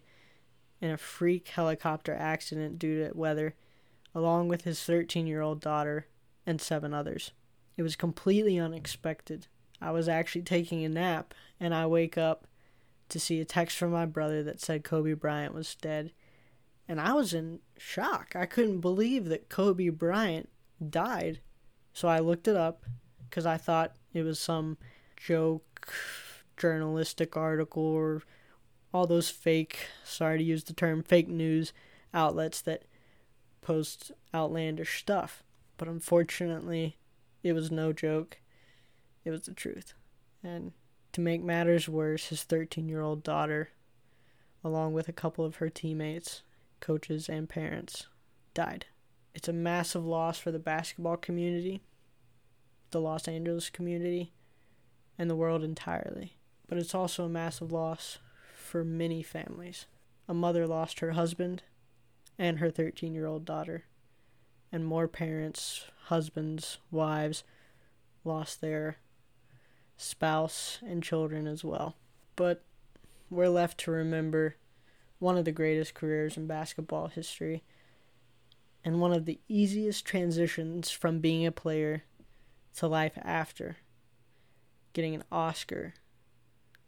in 0.85 0.91
a 0.91 0.99
freak 0.99 1.49
helicopter 1.49 2.15
accident 2.15 2.79
due 2.79 3.09
to 3.09 3.17
weather, 3.17 3.55
along 4.15 4.49
with 4.49 4.65
his 4.65 4.83
13 4.83 5.27
year 5.27 5.41
old 5.41 5.61
daughter 5.61 6.07
and 6.47 6.61
seven 6.61 6.93
others. 6.93 7.33
It 7.77 7.83
was 7.83 7.97
completely 7.97 8.59
unexpected 8.59 9.49
I 9.85 9.91
was 9.91 10.09
actually 10.09 10.43
taking 10.43 10.85
a 10.85 10.89
nap 10.89 11.35
and 11.61 11.75
I 11.75 11.87
wake 11.87 12.17
up 12.17 12.47
to 13.11 13.21
see 13.21 13.41
a 13.41 13.45
text 13.45 13.77
from 13.77 13.91
my 13.91 14.07
brother 14.07 14.43
that 14.43 14.61
said 14.61 14.83
Kobe 14.83 15.13
Bryant 15.13 15.55
was 15.55 15.75
dead. 15.75 16.13
And 16.89 17.01
I 17.01 17.13
was 17.13 17.35
in 17.35 17.61
shock. 17.77 18.35
I 18.35 18.47
couldn't 18.47 18.81
believe 18.81 19.27
that 19.27 19.51
Kobe 19.51 19.91
Bryant 19.91 20.49
died. 20.89 21.41
So 21.93 22.09
I 22.09 22.19
looked 22.19 22.49
it 22.49 22.57
up 22.57 22.85
because 23.29 23.45
I 23.45 23.59
thought 23.59 23.97
it 24.15 24.23
was 24.23 24.39
some 24.39 24.79
joke 25.17 25.93
journalistic 26.57 27.37
article 27.37 27.83
or 27.83 28.23
all 28.95 29.09
those 29.09 29.29
fake, 29.29 29.89
sorry 30.05 30.39
to 30.39 30.45
use 30.45 30.63
the 30.63 30.73
term, 30.73 31.03
fake 31.03 31.27
news 31.29 31.73
outlets 32.15 32.61
that 32.63 32.85
post 33.61 34.13
outlandish 34.33 35.01
stuff. 35.01 35.43
But 35.77 35.89
unfortunately, 35.89 36.97
it 37.43 37.55
was 37.55 37.73
no 37.73 37.93
joke. 37.93 38.39
It 39.25 39.31
was 39.31 39.43
the 39.43 39.53
truth. 39.53 39.95
And 40.45 40.71
to 41.13 41.21
make 41.21 41.43
matters 41.43 41.89
worse, 41.89 42.29
his 42.29 42.45
13 42.45 42.89
year 42.89 43.01
old 43.01 43.25
daughter, 43.25 43.71
along 44.63 44.93
with 44.93 45.09
a 45.09 45.13
couple 45.13 45.45
of 45.45 45.57
her 45.57 45.69
teammates, 45.69 46.43
coaches, 46.79 47.29
and 47.29 47.49
parents, 47.49 48.07
died. 48.55 48.87
It's 49.35 49.49
a 49.49 49.53
massive 49.53 50.07
loss 50.07 50.39
for 50.39 50.53
the 50.53 50.61
basketball 50.61 51.17
community, 51.17 51.83
the 52.93 53.01
Los 53.01 53.27
Angeles 53.27 53.71
community, 53.71 54.33
and 55.19 55.29
the 55.29 55.35
world 55.35 55.65
entirely. 55.65 56.37
But 56.69 56.79
it's 56.79 56.95
also 56.95 57.25
a 57.25 57.29
massive 57.29 57.73
loss 57.73 58.19
for 58.65 58.85
many 58.85 59.23
families. 59.23 59.87
A 60.29 60.35
mother 60.35 60.67
lost 60.67 61.01
her 61.01 61.13
husband 61.13 61.63
and 62.39 62.59
her 62.59 62.71
13 62.71 63.15
year 63.15 63.27
old 63.27 63.45
daughter, 63.45 63.85
and 64.73 64.85
more 64.85 65.07
parents, 65.07 65.85
husbands, 66.07 66.79
wives 66.91 67.45
lost 68.25 68.61
their 68.61 68.97
spouse, 69.97 70.79
and 70.83 71.03
children 71.03 71.47
as 71.47 71.63
well. 71.63 71.97
But 72.37 72.65
we're 73.31 73.49
left 73.49 73.79
to 73.81 73.91
remember 73.91 74.57
one 75.19 75.39
of 75.39 75.45
the 75.45 75.53
greatest 75.53 75.95
careers 75.95 76.37
in 76.37 76.47
basketball 76.47 77.09
history 77.09 77.63
and 78.85 79.01
one 79.01 79.13
of 79.13 79.25
the 79.25 79.41
easiest 79.49 80.05
transitions 80.05 80.91
from 80.91 81.21
being 81.21 81.47
a 81.47 81.53
player 81.53 82.05
to 82.77 82.87
life 82.87 83.17
after. 83.23 83.79
Getting 84.93 85.15
an 85.15 85.25
Oscar, 85.33 85.95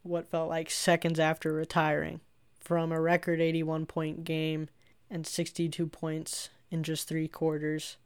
what 0.08 0.28
felt 0.28 0.48
like 0.48 0.70
seconds 0.70 1.18
after 1.18 1.52
retiring, 1.52 2.20
from 2.60 2.92
a 2.92 3.00
record 3.00 3.40
81 3.40 3.86
point 3.86 4.24
game 4.24 4.68
and 5.10 5.26
62 5.26 5.86
points 5.86 6.50
in 6.70 6.82
just 6.82 7.08
three 7.08 7.28
quarters 7.28 7.96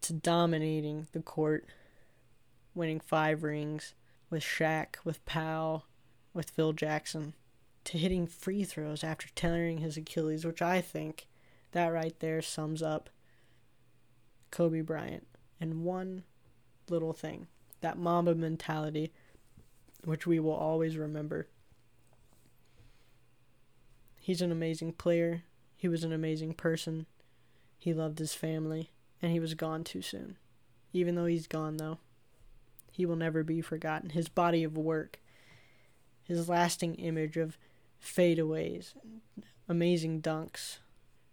to 0.00 0.12
dominating 0.12 1.06
the 1.12 1.20
court, 1.20 1.66
winning 2.74 3.00
five 3.00 3.42
rings 3.42 3.94
with 4.30 4.42
Shaq, 4.42 4.96
with 5.04 5.24
Pau, 5.24 5.84
with 6.34 6.50
Phil 6.50 6.72
Jackson, 6.72 7.34
to 7.84 7.98
hitting 7.98 8.26
free 8.26 8.64
throws 8.64 9.02
after 9.02 9.28
tearing 9.34 9.78
his 9.78 9.96
Achilles, 9.96 10.44
which 10.44 10.60
I 10.62 10.80
think 10.80 11.26
that 11.72 11.88
right 11.88 12.18
there 12.20 12.42
sums 12.42 12.82
up 12.82 13.10
Kobe 14.50 14.80
Bryant 14.80 15.26
in 15.60 15.84
one 15.84 16.24
little 16.88 17.12
thing 17.12 17.46
that 17.80 17.98
Mamba 17.98 18.34
mentality, 18.34 19.12
which 20.04 20.26
we 20.26 20.38
will 20.38 20.52
always 20.54 20.96
remember. 20.96 21.48
He's 24.20 24.42
an 24.42 24.52
amazing 24.52 24.92
player. 24.92 25.44
He 25.76 25.88
was 25.88 26.04
an 26.04 26.12
amazing 26.12 26.54
person. 26.54 27.06
He 27.78 27.94
loved 27.94 28.18
his 28.18 28.34
family, 28.34 28.90
and 29.22 29.32
he 29.32 29.40
was 29.40 29.54
gone 29.54 29.84
too 29.84 30.02
soon. 30.02 30.36
Even 30.92 31.14
though 31.14 31.26
he's 31.26 31.46
gone, 31.46 31.76
though, 31.76 31.98
he 32.90 33.06
will 33.06 33.16
never 33.16 33.42
be 33.42 33.60
forgotten. 33.60 34.10
His 34.10 34.28
body 34.28 34.64
of 34.64 34.76
work, 34.76 35.20
his 36.22 36.48
lasting 36.48 36.96
image 36.96 37.36
of 37.36 37.56
fadeaways, 38.02 38.94
amazing 39.68 40.20
dunks, 40.20 40.78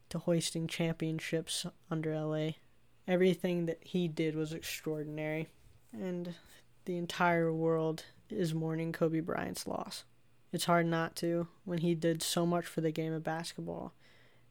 to 0.09 0.19
hoisting 0.19 0.67
championships 0.67 1.65
under 1.89 2.15
LA. 2.15 2.51
Everything 3.07 3.65
that 3.65 3.79
he 3.81 4.07
did 4.07 4.35
was 4.35 4.53
extraordinary, 4.53 5.47
and 5.91 6.35
the 6.85 6.97
entire 6.97 7.51
world 7.51 8.05
is 8.29 8.53
mourning 8.53 8.91
Kobe 8.91 9.19
Bryant's 9.19 9.67
loss. 9.67 10.03
It's 10.51 10.65
hard 10.65 10.85
not 10.85 11.15
to 11.17 11.47
when 11.65 11.79
he 11.79 11.95
did 11.95 12.23
so 12.23 12.45
much 12.45 12.65
for 12.65 12.81
the 12.81 12.91
game 12.91 13.13
of 13.13 13.23
basketball 13.23 13.93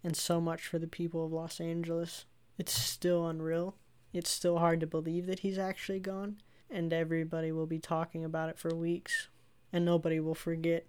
and 0.02 0.16
so 0.16 0.40
much 0.40 0.66
for 0.66 0.78
the 0.78 0.86
people 0.86 1.24
of 1.24 1.32
Los 1.32 1.60
Angeles. 1.60 2.26
It's 2.58 2.72
still 2.72 3.26
unreal. 3.26 3.76
It's 4.12 4.30
still 4.30 4.58
hard 4.58 4.80
to 4.80 4.86
believe 4.86 5.26
that 5.26 5.40
he's 5.40 5.58
actually 5.58 6.00
gone 6.00 6.36
and 6.70 6.92
everybody 6.92 7.52
will 7.52 7.66
be 7.66 7.78
talking 7.78 8.24
about 8.24 8.48
it 8.48 8.58
for 8.58 8.74
weeks, 8.74 9.28
and 9.72 9.84
nobody 9.84 10.18
will 10.18 10.34
forget 10.34 10.86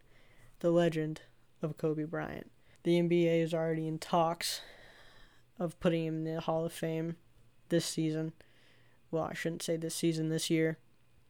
the 0.59 0.71
legend 0.71 1.21
of 1.61 1.77
Kobe 1.77 2.05
Bryant. 2.05 2.49
The 2.83 2.99
NBA 2.99 3.43
is 3.43 3.53
already 3.53 3.87
in 3.87 3.99
talks 3.99 4.61
of 5.59 5.79
putting 5.79 6.05
him 6.05 6.25
in 6.25 6.35
the 6.35 6.41
Hall 6.41 6.65
of 6.65 6.73
Fame 6.73 7.17
this 7.69 7.85
season. 7.85 8.33
Well, 9.11 9.23
I 9.23 9.33
shouldn't 9.33 9.63
say 9.63 9.77
this 9.77 9.95
season, 9.95 10.29
this 10.29 10.49
year, 10.49 10.79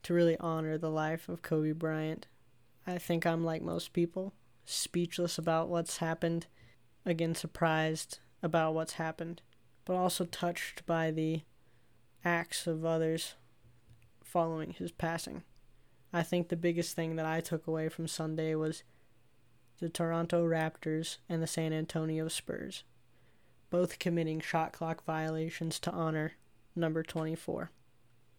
to 0.05 0.13
really 0.13 0.37
honor 0.39 0.77
the 0.77 0.91
life 0.91 1.27
of 1.27 1.41
Kobe 1.41 1.71
Bryant. 1.71 2.27
I 2.85 2.99
think 2.99 3.25
I'm 3.25 3.43
like 3.43 3.63
most 3.63 3.91
people 3.91 4.33
speechless 4.63 5.39
about 5.39 5.67
what's 5.67 5.97
happened, 5.97 6.45
again, 7.07 7.33
surprised 7.33 8.19
about 8.43 8.75
what's 8.75 8.93
happened, 8.93 9.41
but 9.83 9.95
also 9.95 10.25
touched 10.25 10.85
by 10.85 11.09
the 11.09 11.41
acts 12.23 12.67
of 12.67 12.85
others 12.85 13.33
following 14.23 14.73
his 14.73 14.91
passing. 14.91 15.41
I 16.13 16.21
think 16.21 16.49
the 16.49 16.55
biggest 16.55 16.95
thing 16.95 17.15
that 17.15 17.25
I 17.25 17.41
took 17.41 17.65
away 17.65 17.89
from 17.89 18.07
Sunday 18.07 18.53
was 18.53 18.83
the 19.79 19.89
Toronto 19.89 20.47
Raptors 20.47 21.17
and 21.27 21.41
the 21.41 21.47
San 21.47 21.73
Antonio 21.73 22.27
Spurs, 22.27 22.83
both 23.71 23.97
committing 23.97 24.39
shot 24.39 24.71
clock 24.71 25.03
violations 25.03 25.79
to 25.79 25.91
honor 25.91 26.33
number 26.75 27.01
24. 27.01 27.71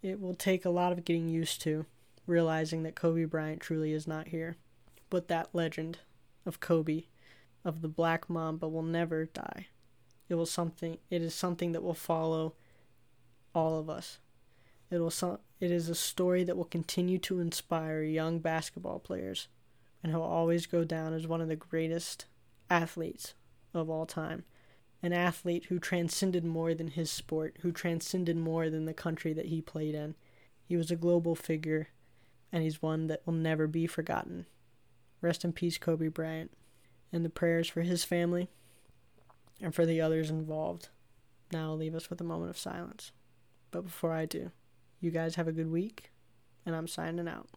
It 0.03 0.21
will 0.21 0.35
take 0.35 0.65
a 0.65 0.71
lot 0.71 0.93
of 0.93 1.05
getting 1.05 1.29
used 1.29 1.61
to 1.63 1.87
realizing 2.27 2.83
that 2.83 2.97
Kobe 2.97 3.25
Bryant 3.25 3.61
truly 3.61 3.93
is 3.93 4.07
not 4.07 4.29
here, 4.29 4.57
but 5.11 5.29
that 5.29 5.55
legend 5.55 5.99
of 6.45 6.61
Kobe 6.61 7.05
of 7.65 7.83
the 7.83 7.89
Black 7.89 8.29
Mamba 8.29 8.69
will 8.69 8.83
never 8.83 9.27
die. 9.27 9.69
It 10.29 10.35
will 10.35 10.47
something 10.47 10.99
it 11.11 11.23
is 11.23 11.35
something 11.35 11.73
that 11.73 11.83
will 11.83 11.95
follow 11.95 12.55
all 13.55 13.79
of 13.79 13.89
us. 13.89 14.19
It 14.91 14.99
will 14.99 15.11
so, 15.11 15.41
it 15.61 15.71
is 15.71 15.89
a 15.89 15.95
story 15.95 16.45
that 16.45 16.57
will 16.57 16.65
continue 16.65 17.19
to 17.19 17.41
inspire 17.41 18.03
young 18.03 18.39
basketball 18.39 18.99
players 18.99 19.49
and 20.03 20.13
he'll 20.13 20.23
always 20.23 20.67
go 20.67 20.85
down 20.85 21.13
as 21.13 21.27
one 21.27 21.41
of 21.41 21.49
the 21.49 21.57
greatest 21.57 22.27
athletes 22.71 23.35
of 23.75 23.91
all 23.91 24.07
time. 24.07 24.45
An 25.03 25.13
athlete 25.13 25.67
who 25.67 25.79
transcended 25.79 26.45
more 26.45 26.75
than 26.75 26.89
his 26.89 27.11
sport, 27.11 27.59
who 27.61 27.71
transcended 27.71 28.37
more 28.37 28.71
than 28.71 28.87
the 28.87 28.95
country 28.95 29.33
that 29.33 29.47
he 29.47 29.61
played 29.61 29.95
in. 29.95 30.15
He 30.65 30.77
was 30.77 30.91
a 30.91 30.97
global 30.97 31.35
figure, 31.35 31.89
and 32.51 32.63
he's 32.63 32.83
one 32.83 33.07
that 33.07 33.23
will 33.25 33.35
never 33.35 33.67
be 33.67 33.87
forgotten. 33.87 34.47
Rest 35.21 35.45
in 35.45 35.53
peace, 35.53 35.79
Kobe 35.79 36.09
Bryant, 36.09 36.51
and 37.13 37.25
the 37.25 37.31
prayers 37.31 37.69
for 37.69 37.83
his 37.83 38.05
family 38.05 38.49
and 39.61 39.75
for 39.75 39.87
the 39.87 40.01
others 40.01 40.31
involved. 40.31 40.89
Now 41.53 41.71
I'll 41.71 41.77
leave 41.77 41.95
us 41.95 42.11
with 42.11 42.21
a 42.21 42.25
moment 42.25 42.51
of 42.51 42.59
silence. 42.59 43.13
But 43.71 43.85
before 43.85 44.13
I 44.13 44.27
do, 44.27 44.51
you 45.01 45.11
guys 45.11 45.37
have 45.37 45.49
a 45.49 45.53
good 45.53 45.71
week, 45.71 46.11
and 46.65 46.75
I'm 46.75 46.89
signing 46.89 47.29
out. 47.29 47.49